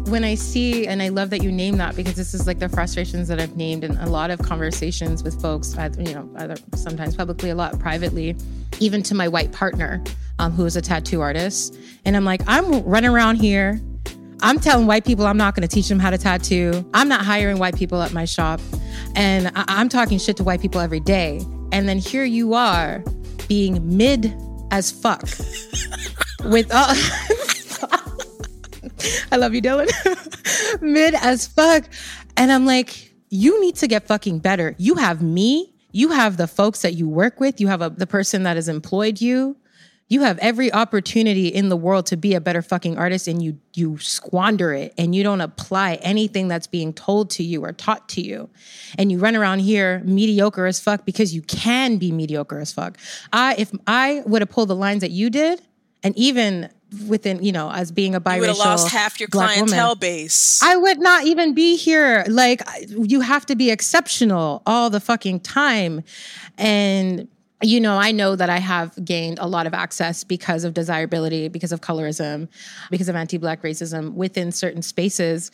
[0.08, 2.68] when I see, and I love that you name that because this is like the
[2.68, 7.16] frustrations that I've named in a lot of conversations with folks, you know, either sometimes
[7.16, 8.36] publicly, a lot privately,
[8.78, 10.02] even to my white partner,
[10.38, 11.76] um, who is a tattoo artist.
[12.04, 13.80] And I'm like, I'm running around here.
[14.42, 16.88] I'm telling white people I'm not going to teach them how to tattoo.
[16.92, 18.60] I'm not hiring white people at my shop.
[19.14, 21.40] And I- I'm talking shit to white people every day.
[21.72, 23.02] And then here you are
[23.48, 24.34] being mid
[24.70, 25.22] as fuck
[26.44, 26.94] with all.
[29.32, 29.90] I love you, Dylan.
[30.80, 31.84] Mid as fuck.
[32.36, 34.74] And I'm like, you need to get fucking better.
[34.78, 35.74] You have me.
[35.92, 37.60] You have the folks that you work with.
[37.60, 39.56] You have a, the person that has employed you.
[40.08, 43.58] You have every opportunity in the world to be a better fucking artist and you
[43.74, 48.08] you squander it and you don't apply anything that's being told to you or taught
[48.10, 48.48] to you.
[48.98, 52.98] And you run around here mediocre as fuck because you can be mediocre as fuck.
[53.32, 55.60] I if I would have pulled the lines that you did
[56.06, 56.70] and even
[57.08, 59.98] within you know as being a biracial you would have lost half your clientele woman,
[59.98, 65.00] base i would not even be here like you have to be exceptional all the
[65.00, 66.02] fucking time
[66.58, 67.26] and
[67.60, 71.48] you know i know that i have gained a lot of access because of desirability
[71.48, 72.48] because of colorism
[72.88, 75.50] because of anti-black racism within certain spaces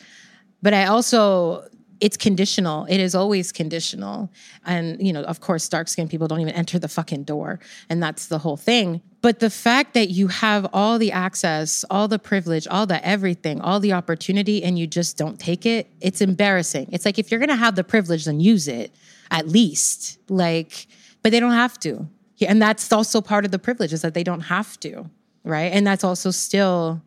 [0.61, 1.67] but i also
[1.99, 2.85] it's conditional.
[2.89, 4.29] It is always conditional.
[4.65, 7.61] And, you know, of course, dark skinned people don't even enter the fucking door.
[7.89, 9.01] And that's the whole thing.
[9.23, 13.61] But the fact that you have all the access, all the privilege, all the everything,
[13.61, 16.89] all the opportunity, and you just don't take it, it's embarrassing.
[16.91, 18.91] It's like if you're gonna have the privilege, then use it
[19.31, 20.19] at least.
[20.29, 20.87] Like,
[21.21, 22.05] but they don't have to.
[22.45, 25.09] And that's also part of the privilege is that they don't have to,
[25.45, 25.71] right?
[25.71, 27.01] And that's also still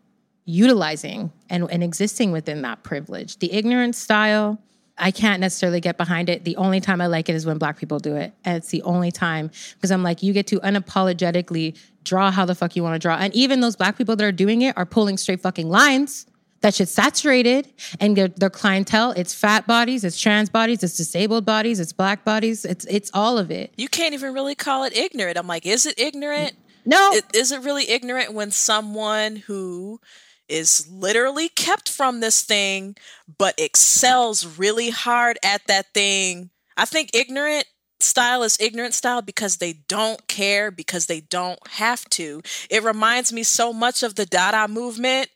[0.47, 3.41] utilizing and, and existing within that privilege.
[3.41, 4.59] The ignorant style,
[4.99, 6.45] I can't necessarily get behind it.
[6.45, 8.33] The only time I like it is when black people do it.
[8.45, 12.55] And it's the only time because I'm like, you get to unapologetically draw how the
[12.55, 13.17] fuck you want to draw.
[13.17, 16.27] And even those black people that are doing it are pulling straight fucking lines.
[16.63, 21.45] That shit's saturated and their, their clientele, it's fat bodies, it's trans bodies, it's disabled
[21.45, 23.75] bodies, it's black bodies, it's it's all of it.
[23.77, 25.37] You can't even really call it ignorant.
[25.37, 26.55] I'm like, is it ignorant?
[26.87, 27.13] No.
[27.13, 30.01] It, is it really ignorant when someone who
[30.49, 32.97] is literally kept from this thing,
[33.39, 36.51] but excels really hard at that thing.
[36.77, 37.67] I think ignorant
[38.01, 42.43] style is ignorant style because they don't care, because they don't have to.
[42.71, 45.29] It reminds me so much of the Dada movement.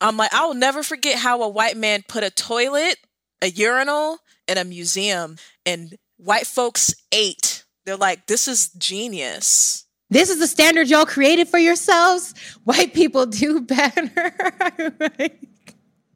[0.00, 2.96] I'm like, I will never forget how a white man put a toilet,
[3.42, 7.64] a urinal, in a museum, and white folks ate.
[7.84, 9.84] They're like, this is genius.
[10.10, 12.34] This is the standard y'all created for yourselves.
[12.64, 14.32] White people do better.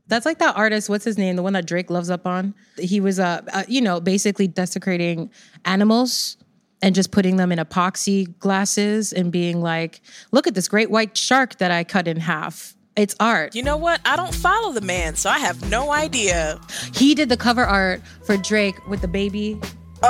[0.09, 0.88] That's like that artist.
[0.88, 1.37] What's his name?
[1.37, 2.54] The one that Drake loves up on.
[2.76, 5.30] He was, uh, uh, you know, basically desecrating
[5.64, 6.37] animals
[6.83, 10.02] and just putting them in epoxy glasses and being like,
[10.33, 13.54] "Look at this great white shark that I cut in half." It's art.
[13.54, 14.00] You know what?
[14.04, 16.61] I don't follow the man, so I have no idea.
[16.94, 19.59] He did the cover art for Drake with the baby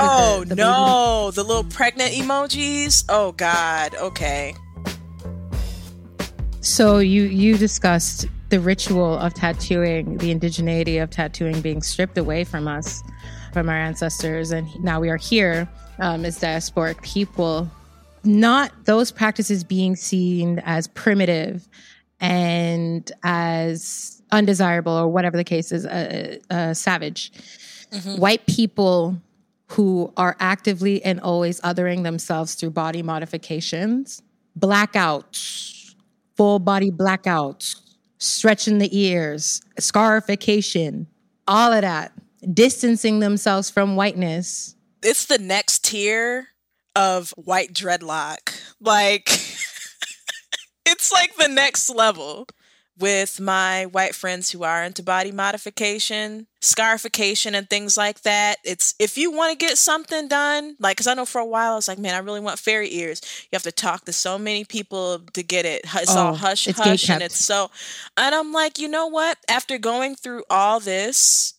[0.01, 1.37] Oh the, the no, baby.
[1.37, 3.05] the little pregnant emojis.
[3.09, 3.95] Oh God.
[3.95, 4.55] Okay.
[6.61, 12.45] So you you discussed the ritual of tattooing, the indigeneity of tattooing being stripped away
[12.45, 13.03] from us,
[13.53, 17.71] from our ancestors, and now we are here um, as diasporic people.
[18.25, 21.69] Not those practices being seen as primitive
[22.21, 27.33] and as undesirable, or whatever the case is, uh, uh, savage.
[27.93, 28.21] Mm-hmm.
[28.21, 29.21] White people
[29.75, 34.23] who are actively and always othering themselves through body modifications,
[34.59, 35.95] blackouts,
[36.37, 37.81] full body blackouts,
[38.19, 41.09] stretching the ears, scarification,
[41.49, 42.13] all of that,
[42.53, 44.77] distancing themselves from whiteness.
[45.03, 46.49] It's the next tier
[46.95, 48.61] of white dreadlock.
[48.81, 49.29] Like,
[50.87, 52.47] it's like the next level
[52.99, 58.57] with my white friends who are into body modification, scarification, and things like that.
[58.65, 61.73] It's if you want to get something done, like, because I know for a while
[61.73, 63.21] I was like, man, I really want fairy ears.
[63.51, 65.83] You have to talk to so many people to get it.
[65.95, 67.71] It's oh, all hush it's hush, and it's so.
[68.17, 69.39] And I'm like, you know what?
[69.49, 71.54] After going through all this,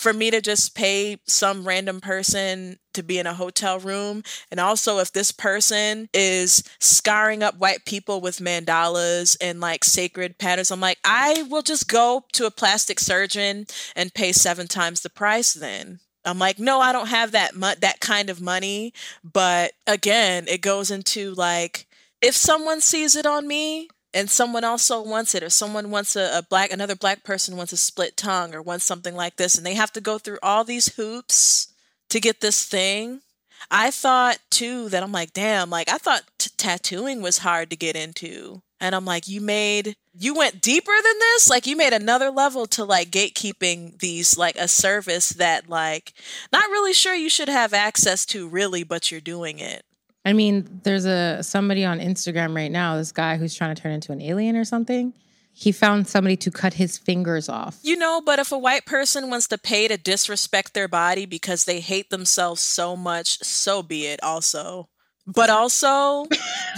[0.00, 4.22] for me to just pay some random person to be in a hotel room.
[4.50, 10.38] And also, if this person is scarring up white people with mandalas and like sacred
[10.38, 15.02] patterns, I'm like, I will just go to a plastic surgeon and pay seven times
[15.02, 16.00] the price then.
[16.24, 18.94] I'm like, no, I don't have that mu- that kind of money.
[19.22, 21.86] But again, it goes into like,
[22.22, 26.38] if someone sees it on me, and someone also wants it or someone wants a,
[26.38, 29.64] a, black another black person wants a split tongue or wants something like this and
[29.64, 31.72] they have to go through all these hoops
[32.08, 33.20] to get this thing.
[33.70, 37.76] I thought too that i'm like damn like i thought t- tattooing was hard to
[37.76, 38.62] get into.
[38.80, 41.48] And i'm like you made you went deeper than this?
[41.48, 46.12] Like you made another level to like gatekeeping these like a service that like
[46.52, 49.84] not really sure you should have access to really but you're doing it
[50.24, 53.92] I mean, there's a somebody on Instagram right now, this guy who's trying to turn
[53.92, 55.14] into an alien or something.
[55.52, 57.78] He found somebody to cut his fingers off.
[57.82, 61.64] You know, but if a white person wants to pay to disrespect their body because
[61.64, 64.88] they hate themselves so much, so be it also.
[65.26, 66.26] But also,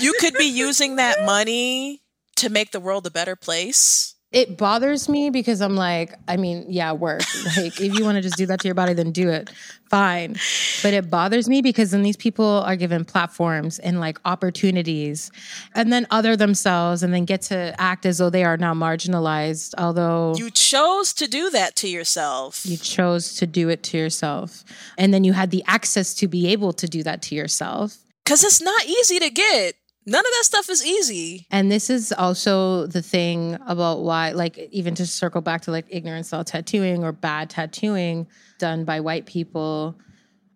[0.01, 2.03] you could be using that money
[2.37, 6.65] to make the world a better place it bothers me because I'm like, I mean,
[6.69, 7.23] yeah, work.
[7.57, 9.51] Like, if you want to just do that to your body, then do it.
[9.91, 10.37] Fine.
[10.83, 15.31] But it bothers me because then these people are given platforms and like opportunities
[15.75, 19.75] and then other themselves and then get to act as though they are now marginalized.
[19.77, 24.65] Although you chose to do that to yourself, you chose to do it to yourself.
[24.97, 27.99] And then you had the access to be able to do that to yourself.
[28.25, 29.75] Because it's not easy to get.
[30.05, 31.47] None of that stuff is easy.
[31.51, 35.87] And this is also the thing about why, like, even to circle back to like
[35.89, 38.27] ignorance style tattooing or bad tattooing
[38.59, 39.97] done by white people.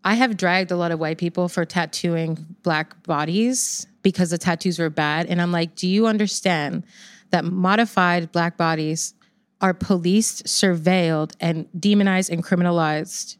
[0.03, 4.79] I have dragged a lot of white people for tattooing black bodies because the tattoos
[4.79, 5.27] were bad.
[5.27, 6.85] And I'm like, do you understand
[7.31, 9.15] that modified black bodies
[9.61, 13.37] are policed, surveilled, and demonized and criminalized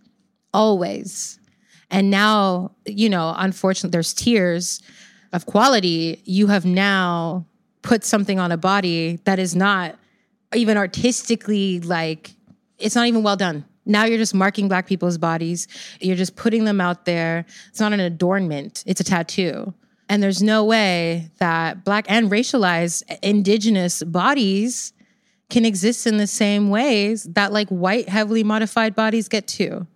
[0.53, 1.39] always?
[1.91, 4.83] And now, you know, unfortunately, there's tears
[5.33, 7.47] of quality, you have now
[7.83, 9.97] put something on a body that is not
[10.55, 12.35] even artistically like
[12.79, 13.65] it's not even well done.
[13.85, 15.69] Now you're just marking black people's bodies.
[16.01, 17.47] You're just putting them out there.
[17.69, 19.73] It's not an adornment, it's a tattoo.
[20.09, 24.93] And there's no way that black and racialized indigenous bodies
[25.51, 29.87] can exist in the same ways that like white heavily modified bodies get to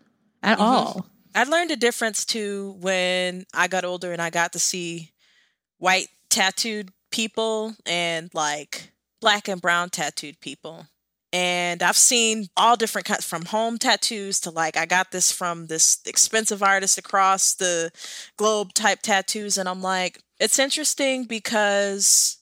[0.42, 0.62] at mm-hmm.
[0.62, 1.06] all.
[1.34, 5.12] I learned a difference too when I got older and I got to see
[5.80, 10.86] white tattooed people and like black and brown tattooed people.
[11.32, 15.66] And I've seen all different kinds from home tattoos to like I got this from
[15.66, 17.90] this expensive artist across the
[18.36, 22.39] globe type tattoos and I'm like it's interesting because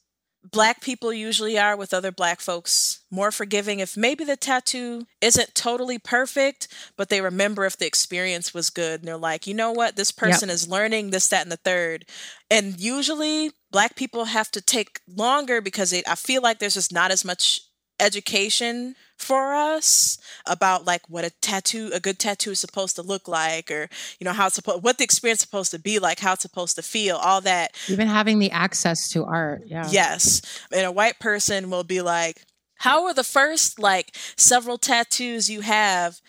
[0.51, 5.55] black people usually are with other black folks more forgiving if maybe the tattoo isn't
[5.55, 9.01] totally perfect but they remember if the experience was good.
[9.01, 9.96] And they're like you know what?
[9.96, 10.55] This person yep.
[10.55, 12.05] is learning this that and the third.
[12.51, 16.92] And usually black people have to take longer because they, i feel like there's just
[16.92, 17.61] not as much
[18.01, 20.16] education for us
[20.46, 23.88] about like what a tattoo a good tattoo is supposed to look like or
[24.18, 26.42] you know how it's supposed what the experience is supposed to be like how it's
[26.42, 27.76] supposed to feel all that.
[27.88, 29.86] Even having the access to art yeah.
[29.90, 30.40] Yes.
[30.72, 32.44] And a white person will be like
[32.76, 36.20] how are the first like several tattoos you have?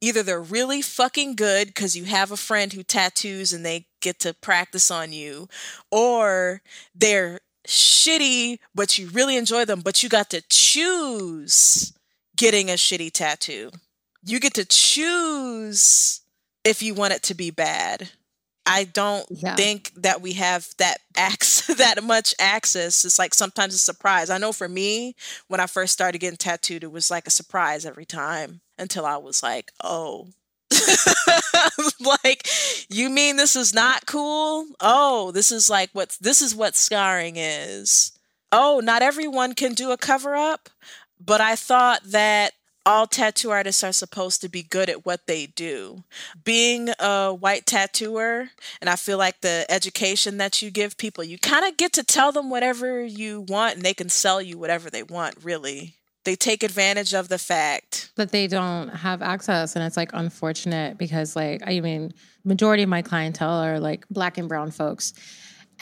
[0.00, 4.18] Either they're really fucking good because you have a friend who tattoos and they get
[4.18, 5.48] to practice on you
[5.92, 6.60] or
[6.92, 11.92] they're shitty, but you really enjoy them, but you got to choose
[12.42, 13.70] getting a shitty tattoo.
[14.24, 16.22] You get to choose
[16.64, 18.10] if you want it to be bad.
[18.66, 19.54] I don't yeah.
[19.54, 23.04] think that we have that access, that much access.
[23.04, 24.28] It's like sometimes a surprise.
[24.28, 25.14] I know for me,
[25.46, 29.18] when I first started getting tattooed, it was like a surprise every time until I
[29.18, 30.26] was like, oh,
[32.00, 32.48] like,
[32.88, 34.66] you mean this is not cool?
[34.80, 38.12] Oh, this is like what this is what scarring is.
[38.50, 40.68] Oh, not everyone can do a cover up,
[41.24, 42.52] but I thought that
[42.84, 46.02] all tattoo artists are supposed to be good at what they do.
[46.44, 48.50] Being a white tattooer,
[48.80, 52.02] and I feel like the education that you give people, you kind of get to
[52.02, 55.94] tell them whatever you want and they can sell you whatever they want, really.
[56.24, 58.12] They take advantage of the fact.
[58.16, 62.12] That they don't have access and it's like unfortunate because like i mean
[62.44, 65.12] majority of my clientele are like black and brown folks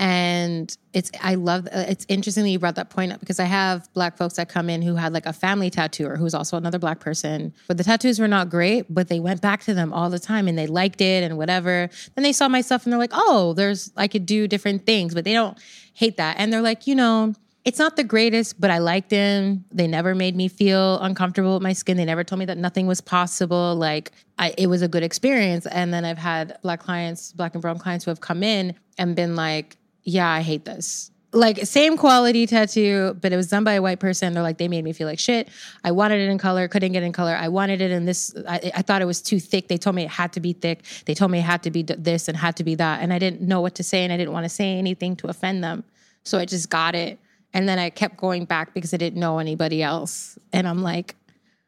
[0.00, 3.44] and it's i love uh, it's interesting that you brought that point up because i
[3.44, 6.78] have black folks that come in who had like a family tattooer who's also another
[6.78, 10.08] black person but the tattoos were not great but they went back to them all
[10.08, 12.98] the time and they liked it and whatever then they saw my stuff and they're
[12.98, 15.58] like oh there's i could do different things but they don't
[15.92, 19.66] hate that and they're like you know it's not the greatest, but I liked them.
[19.70, 21.98] They never made me feel uncomfortable with my skin.
[21.98, 23.76] They never told me that nothing was possible.
[23.76, 25.66] Like I, it was a good experience.
[25.66, 29.14] And then I've had black clients, black and brown clients who have come in and
[29.14, 29.76] been like,
[30.10, 31.10] yeah, I hate this.
[31.32, 34.32] Like same quality tattoo, but it was done by a white person.
[34.34, 35.48] They're like, they made me feel like shit.
[35.84, 37.36] I wanted it in color, couldn't get in color.
[37.36, 38.34] I wanted it in this.
[38.48, 39.68] I, I thought it was too thick.
[39.68, 40.82] They told me it had to be thick.
[41.04, 43.00] They told me it had to be this and had to be that.
[43.00, 45.28] And I didn't know what to say, and I didn't want to say anything to
[45.28, 45.84] offend them.
[46.24, 47.20] So I just got it.
[47.54, 50.36] And then I kept going back because I didn't know anybody else.
[50.52, 51.14] And I'm like,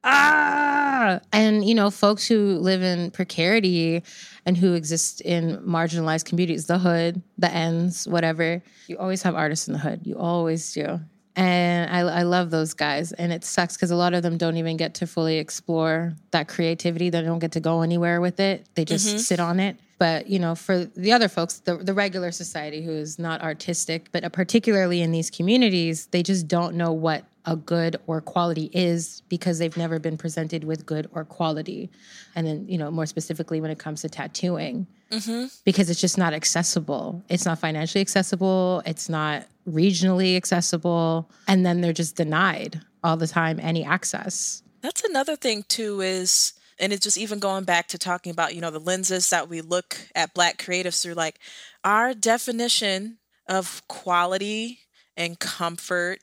[0.02, 1.20] ah.
[1.32, 4.02] And, you know, folks who live in precarity
[4.44, 9.68] and who exist in marginalized communities, the hood, the ends, whatever, you always have artists
[9.68, 10.00] in the hood.
[10.04, 11.00] You always do.
[11.34, 13.12] And I, I love those guys.
[13.12, 16.48] And it sucks because a lot of them don't even get to fully explore that
[16.48, 17.08] creativity.
[17.08, 19.18] They don't get to go anywhere with it, they just mm-hmm.
[19.18, 19.76] sit on it.
[19.98, 24.08] But you know, for the other folks, the, the regular society who is not artistic,
[24.10, 29.22] but particularly in these communities, they just don't know what a good or quality is
[29.28, 31.90] because they've never been presented with good or quality.
[32.34, 35.46] And then, you know, more specifically when it comes to tattooing, mm-hmm.
[35.64, 37.22] because it's just not accessible.
[37.28, 38.82] It's not financially accessible.
[38.86, 41.30] It's not regionally accessible.
[41.48, 44.62] And then they're just denied all the time any access.
[44.80, 48.60] That's another thing too is and it's just even going back to talking about, you
[48.60, 51.38] know, the lenses that we look at black creatives through like
[51.84, 53.18] our definition
[53.48, 54.80] of quality
[55.16, 56.18] and comfort,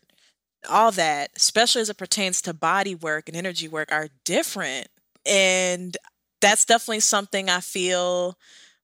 [0.67, 4.87] all that, especially as it pertains to body work and energy work are different.
[5.25, 5.95] And
[6.41, 8.37] that's definitely something I feel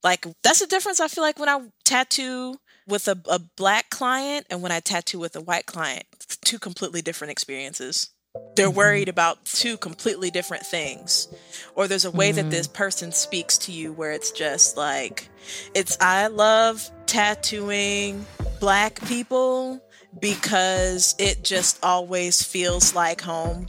[0.03, 2.57] like that's the difference I feel like when I tattoo
[2.87, 6.05] with a, a black client and when I tattoo with a white client.
[6.41, 8.11] Two completely different experiences.
[8.55, 8.77] They're mm-hmm.
[8.77, 11.27] worried about two completely different things.
[11.75, 12.75] Or there's a way that this mm-hmm.
[12.75, 15.29] person speaks to you where it's just like,
[15.73, 18.25] it's, I love tattooing
[18.59, 19.81] black people
[20.19, 23.67] because it just always feels like home.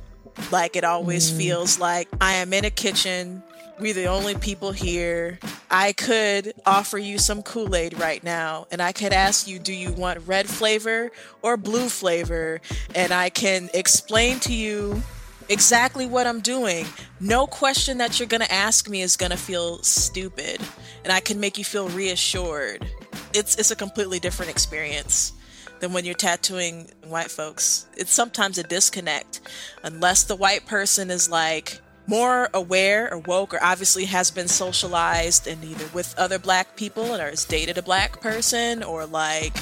[0.51, 1.39] Like it always mm.
[1.39, 3.43] feels like I am in a kitchen.
[3.79, 5.39] We're the only people here.
[5.71, 9.73] I could offer you some Kool Aid right now, and I could ask you, do
[9.73, 11.11] you want red flavor
[11.43, 12.61] or blue flavor?
[12.95, 15.03] And I can explain to you
[15.51, 16.87] exactly what I'm doing.
[17.21, 20.61] No question that you're gonna ask me is gonna feel stupid,
[21.05, 22.87] and I can make you feel reassured.
[23.35, 25.33] It's it's a completely different experience
[25.81, 27.87] than when you're tattooing white folks.
[27.97, 29.41] It's sometimes a disconnect,
[29.83, 35.47] unless the white person is like more aware or woke or obviously has been socialized
[35.47, 39.57] and either with other black people or has dated a black person or like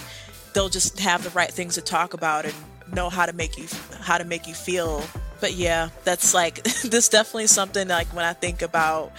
[0.52, 2.54] they'll just have the right things to talk about and
[2.92, 3.66] know how to make you
[4.00, 5.02] how to make you feel
[5.40, 9.10] but yeah that's like this definitely something like when i think about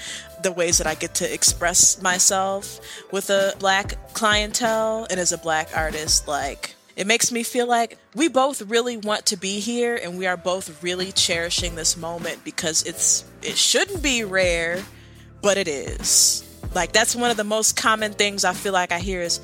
[0.43, 2.79] the ways that i get to express myself
[3.11, 7.97] with a black clientele and as a black artist like it makes me feel like
[8.15, 12.43] we both really want to be here and we are both really cherishing this moment
[12.43, 14.81] because it's it shouldn't be rare
[15.41, 16.41] but it is.
[16.73, 19.39] Like that's one of the most common things i feel like i hear is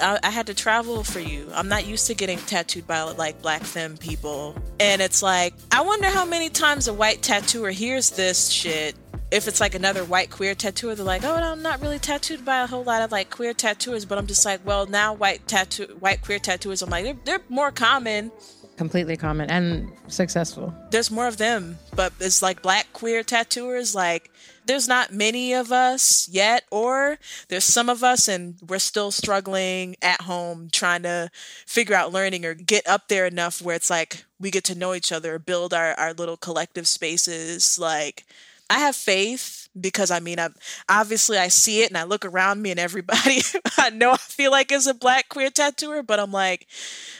[0.00, 1.48] I, I had to travel for you.
[1.52, 4.56] I'm not used to getting tattooed by like black femme people.
[4.78, 8.94] And it's like i wonder how many times a white tattooer hears this shit
[9.30, 12.44] if it's like another white queer tattooer, they're like, "Oh, no, I'm not really tattooed
[12.44, 15.46] by a whole lot of like queer tattooers," but I'm just like, "Well, now white
[15.46, 18.32] tattoo, white queer tattooers, I'm like, they're, they're more common.
[18.76, 20.72] Completely common and successful.
[20.90, 24.30] There's more of them, but it's like black queer tattooers, like."
[24.64, 27.18] There's not many of us yet, or
[27.48, 31.30] there's some of us, and we're still struggling at home trying to
[31.64, 34.92] figure out learning or get up there enough where it's like we get to know
[34.92, 37.78] each other, build our, our little collective spaces.
[37.78, 38.26] Like,
[38.70, 40.48] I have faith because I mean, I
[40.88, 43.40] obviously I see it and I look around me and everybody
[43.78, 46.66] I know I feel like is a black queer tattooer, but I'm like,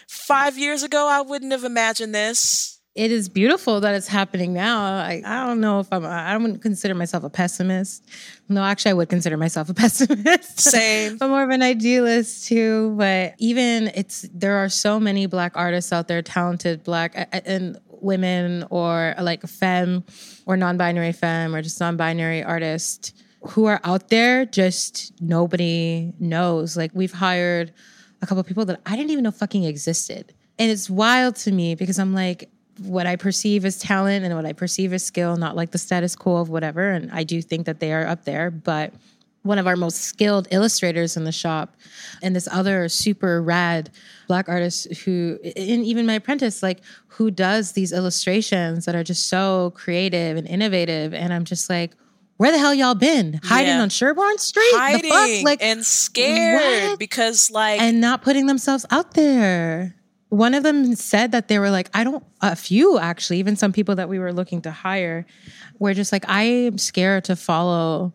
[0.08, 2.77] five years ago I wouldn't have imagined this.
[2.98, 4.82] It is beautiful that it's happening now.
[4.82, 8.04] I, I don't know if I'm, I wouldn't consider myself a pessimist.
[8.48, 10.58] No, actually, I would consider myself a pessimist.
[10.58, 11.16] Same.
[11.20, 12.96] I'm more of an idealist too.
[12.98, 18.66] But even it's, there are so many Black artists out there, talented Black and women
[18.68, 20.02] or like femme
[20.46, 26.90] or non-binary femme or just non-binary artist who are out there just nobody knows like
[26.94, 27.72] we've hired
[28.22, 31.50] a couple of people that i didn't even know fucking existed and it's wild to
[31.50, 32.50] me because i'm like
[32.80, 36.14] what i perceive as talent and what i perceive as skill not like the status
[36.16, 38.92] quo of whatever and i do think that they are up there but
[39.42, 41.74] one of our most skilled illustrators in the shop
[42.22, 43.88] and this other super rad
[44.26, 49.28] black artist who and even my apprentice like who does these illustrations that are just
[49.28, 51.92] so creative and innovative and i'm just like
[52.36, 53.82] where the hell y'all been hiding Yeah.
[53.82, 55.04] on sherborne street The fuck?
[55.12, 56.98] Hiding like and scared what?
[56.98, 59.94] because like and not putting themselves out there
[60.28, 63.72] one of them said that they were like, I don't, a few actually, even some
[63.72, 65.24] people that we were looking to hire
[65.78, 68.12] were just like, I am scared to follow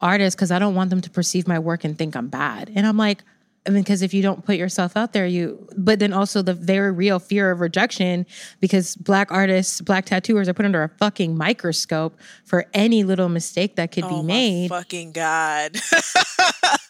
[0.00, 2.70] artists because I don't want them to perceive my work and think I'm bad.
[2.74, 3.22] And I'm like,
[3.66, 6.52] I mean, because if you don't put yourself out there, you, but then also the
[6.52, 8.26] very real fear of rejection
[8.60, 13.76] because black artists, black tattooers are put under a fucking microscope for any little mistake
[13.76, 14.68] that could oh be made.
[14.68, 15.76] fucking god.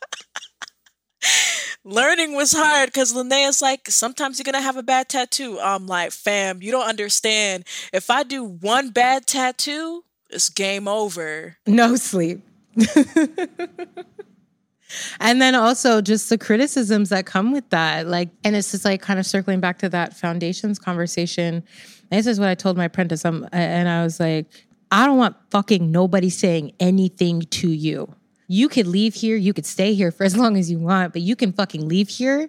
[1.85, 5.59] Learning was hard because Linnea's like, sometimes you're gonna have a bad tattoo.
[5.61, 7.65] I'm like, fam, you don't understand.
[7.93, 11.57] If I do one bad tattoo, it's game over.
[11.67, 12.41] No sleep.
[15.21, 18.07] and then also just the criticisms that come with that.
[18.07, 21.63] Like, and it's just like kind of circling back to that foundations conversation.
[22.11, 23.25] This is what I told my apprentice.
[23.25, 24.47] I'm, and I was like,
[24.91, 28.15] I don't want fucking nobody saying anything to you.
[28.47, 31.23] You could leave here, you could stay here for as long as you want, but
[31.23, 32.49] you can fucking leave here.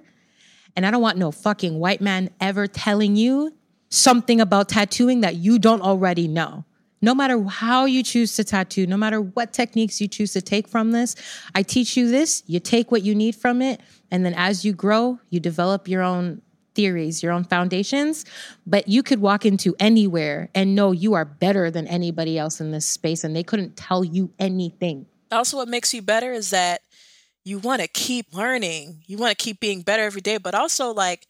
[0.75, 3.53] And I don't want no fucking white man ever telling you
[3.89, 6.65] something about tattooing that you don't already know.
[7.01, 10.67] No matter how you choose to tattoo, no matter what techniques you choose to take
[10.67, 11.15] from this,
[11.53, 13.79] I teach you this, you take what you need from it,
[14.11, 16.41] and then as you grow, you develop your own
[16.73, 18.25] theories, your own foundations,
[18.67, 22.71] but you could walk into anywhere and know you are better than anybody else in
[22.71, 25.05] this space and they couldn't tell you anything.
[25.31, 26.81] Also, what makes you better is that
[27.43, 29.03] you want to keep learning.
[29.05, 31.27] You want to keep being better every day, but also like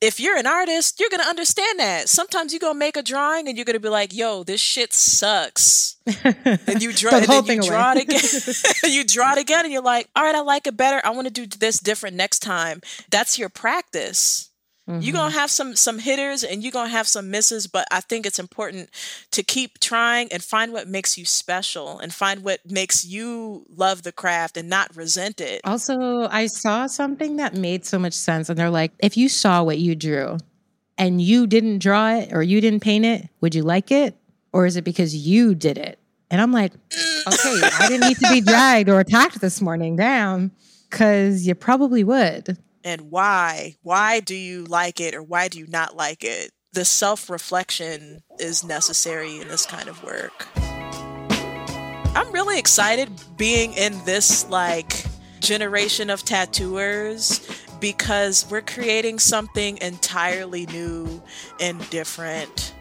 [0.00, 2.08] if you're an artist, you're going to understand that.
[2.08, 4.60] Sometimes you're going to make a drawing and you're going to be like, yo, this
[4.60, 5.96] shit sucks.
[6.24, 8.02] and you draw, The and you draw away.
[8.06, 8.54] it again.
[8.84, 11.00] And you draw it again and you're like, all right, I like it better.
[11.04, 12.80] I want to do this different next time.
[13.10, 14.50] That's your practice.
[14.88, 15.38] You're gonna mm-hmm.
[15.38, 18.88] have some some hitters and you're gonna have some misses, but I think it's important
[19.32, 24.04] to keep trying and find what makes you special and find what makes you love
[24.04, 25.60] the craft and not resent it.
[25.64, 28.48] Also, I saw something that made so much sense.
[28.48, 30.38] And they're like, if you saw what you drew
[30.96, 34.16] and you didn't draw it or you didn't paint it, would you like it?
[34.52, 35.98] Or is it because you did it?
[36.30, 39.96] And I'm like, okay, I didn't need to be dragged or attacked this morning.
[39.96, 40.52] Damn.
[40.90, 42.56] Cause you probably would.
[42.86, 46.52] And why why do you like it or why do you not like it?
[46.72, 50.46] The self-reflection is necessary in this kind of work.
[52.14, 55.04] I'm really excited being in this like
[55.40, 57.40] generation of tattooers
[57.80, 61.20] because we're creating something entirely new
[61.58, 62.72] and different.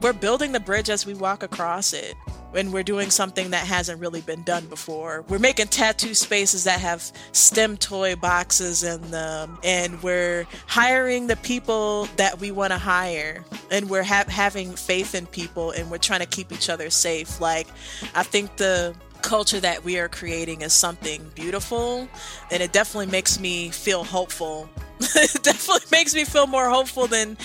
[0.00, 2.14] We're building the bridge as we walk across it
[2.54, 5.24] and we're doing something that hasn't really been done before.
[5.28, 11.36] We're making tattoo spaces that have STEM toy boxes in them, and we're hiring the
[11.36, 15.98] people that we want to hire, and we're ha- having faith in people, and we're
[15.98, 17.40] trying to keep each other safe.
[17.40, 17.68] Like,
[18.14, 22.08] I think the culture that we are creating is something beautiful,
[22.50, 24.68] and it definitely makes me feel hopeful.
[25.14, 27.36] It definitely makes me feel more hopeful than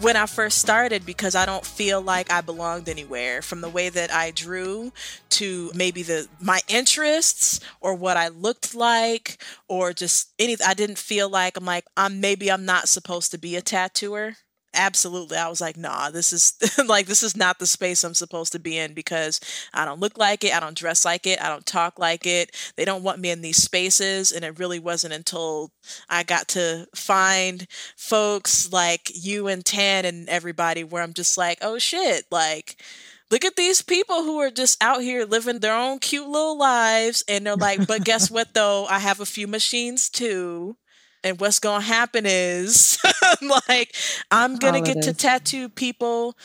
[0.00, 3.42] when I first started because I don't feel like I belonged anywhere.
[3.42, 4.92] From the way that I drew
[5.30, 10.98] to maybe the my interests or what I looked like or just anything I didn't
[10.98, 14.36] feel like I'm like I'm maybe I'm not supposed to be a tattooer
[14.74, 16.54] absolutely i was like nah this is
[16.86, 19.40] like this is not the space i'm supposed to be in because
[19.74, 22.72] i don't look like it i don't dress like it i don't talk like it
[22.76, 25.70] they don't want me in these spaces and it really wasn't until
[26.08, 27.66] i got to find
[27.96, 32.76] folks like you and tan and everybody where i'm just like oh shit like
[33.30, 37.24] look at these people who are just out here living their own cute little lives
[37.28, 38.86] and they're like but guess what though?
[38.86, 40.76] I have a few machines too
[41.22, 42.98] and what's going to happen is
[43.68, 43.94] like
[44.30, 46.36] i'm going to get to tattoo people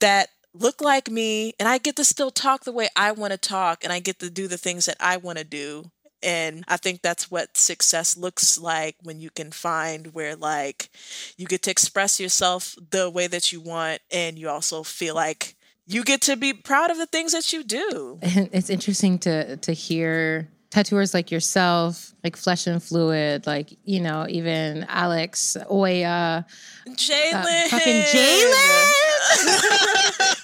[0.00, 3.38] that look like me and i get to still talk the way i want to
[3.38, 5.90] talk and i get to do the things that i want to do.
[6.22, 10.90] And i think that's what success looks like when you can find where like
[11.38, 15.56] you get to express yourself the way that you want and you also feel like
[15.86, 18.18] you get to be proud of the things that you do.
[18.22, 24.00] And it's interesting to to hear tattooers like yourself, like Flesh and Fluid, like you
[24.00, 26.46] know, even Alex Oya,
[26.88, 28.02] jalen Uh, fucking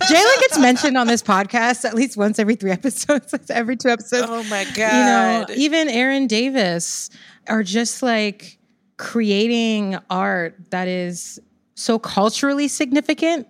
[0.06, 4.26] Jalen gets mentioned on this podcast at least once every three episodes, every two episodes.
[4.28, 4.78] oh my God.
[4.78, 7.10] you know, even Aaron Davis
[7.48, 8.58] are just like
[8.98, 11.40] creating art that is
[11.74, 13.46] so culturally significant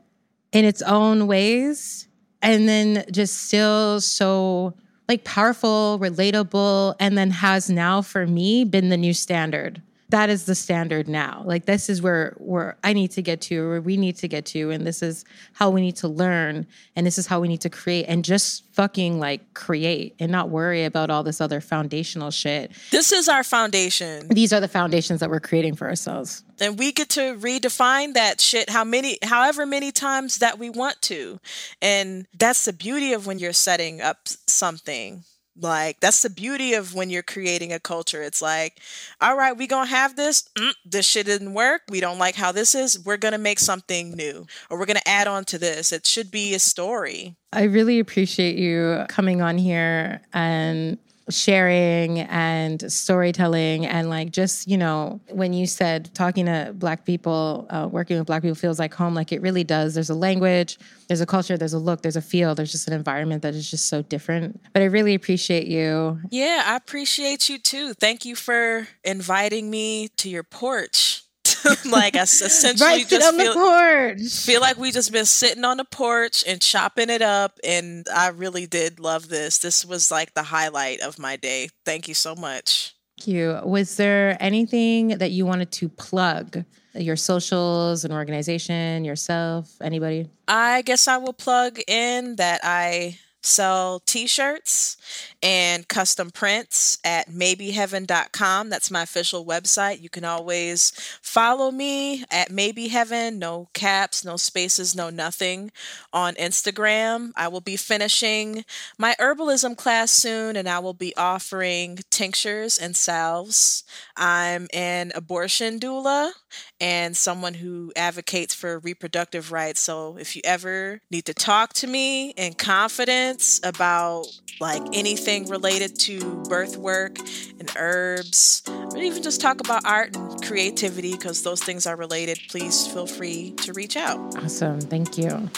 [0.52, 2.08] in its own ways
[2.42, 4.74] and then just still so
[5.08, 9.82] like powerful, relatable, and then has now for me been the new standard.
[10.10, 11.42] That is the standard now.
[11.44, 14.46] Like this is where where I need to get to, where we need to get
[14.46, 17.60] to, and this is how we need to learn, and this is how we need
[17.62, 22.30] to create, and just fucking like create, and not worry about all this other foundational
[22.30, 22.72] shit.
[22.90, 24.28] This is our foundation.
[24.28, 28.40] These are the foundations that we're creating for ourselves, and we get to redefine that
[28.40, 31.40] shit how many, however many times that we want to,
[31.82, 35.24] and that's the beauty of when you're setting up something
[35.60, 38.22] like that's the beauty of when you're creating a culture.
[38.22, 38.80] It's like,
[39.20, 40.48] all right, we gonna have this.
[40.58, 41.82] Mm, this shit didn't work.
[41.88, 42.98] We don't like how this is.
[43.04, 45.92] We're gonna make something new, or we're gonna add on to this.
[45.92, 47.36] It should be a story.
[47.52, 50.98] I really appreciate you coming on here and
[51.28, 57.66] sharing and storytelling and like just you know when you said talking to black people
[57.70, 59.94] uh, working with black people feels like home like it really does.
[59.94, 62.94] There's a language there's a culture there's a look there's a feel there's just an
[62.94, 64.60] environment that is just so different.
[64.72, 66.20] But i really appreciate you.
[66.30, 67.94] Yeah i appreciate you too.
[67.94, 71.25] Thank you for inviting me to your porch
[71.90, 74.44] like I essentially right, just on feel, the porch.
[74.44, 78.28] feel like we just been sitting on the porch and chopping it up and I
[78.28, 79.58] really did love this.
[79.58, 81.68] This was like the highlight of my day.
[81.84, 82.94] Thank you so much.
[83.18, 83.60] Thank you.
[83.64, 86.64] Was there anything that you wanted to plug?
[86.94, 90.30] Your socials, an organization, yourself, anybody?
[90.48, 94.96] I guess I will plug in that I sell t-shirts
[95.42, 100.00] and custom prints at maybeheaven.com that's my official website.
[100.00, 100.90] You can always
[101.22, 103.36] follow me at maybeheaven.
[103.38, 105.70] No caps no spaces no nothing
[106.12, 107.32] on instagram.
[107.36, 108.64] I will be finishing
[108.98, 113.84] my herbalism class soon and i will be offering tinctures and salves.
[114.16, 116.32] I'm an abortion doula
[116.80, 119.80] and someone who advocates for reproductive rights.
[119.80, 124.26] So if you ever need to talk to me in confidence about
[124.60, 127.18] like anything related to birth work
[127.58, 132.38] and herbs, or even just talk about art and creativity because those things are related,
[132.48, 134.18] please feel free to reach out.
[134.36, 134.80] Awesome.
[134.80, 135.50] Thank you.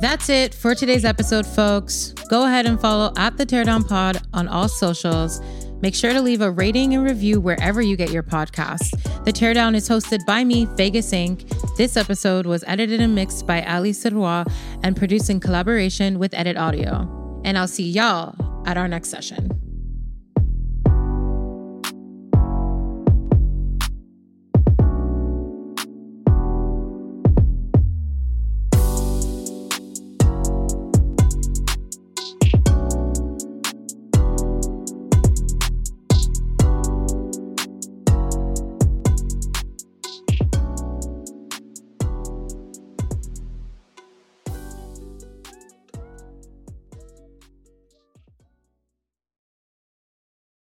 [0.00, 2.12] That's it for today's episode, folks.
[2.30, 5.40] Go ahead and follow at the Teardown Pod on all socials.
[5.80, 8.90] Make sure to leave a rating and review wherever you get your podcasts.
[9.24, 11.76] The Teardown is hosted by me, Vegas Inc.
[11.76, 14.50] This episode was edited and mixed by Ali Sirois
[14.82, 17.40] and produced in collaboration with Edit Audio.
[17.44, 18.34] And I'll see y'all
[18.66, 19.67] at our next session.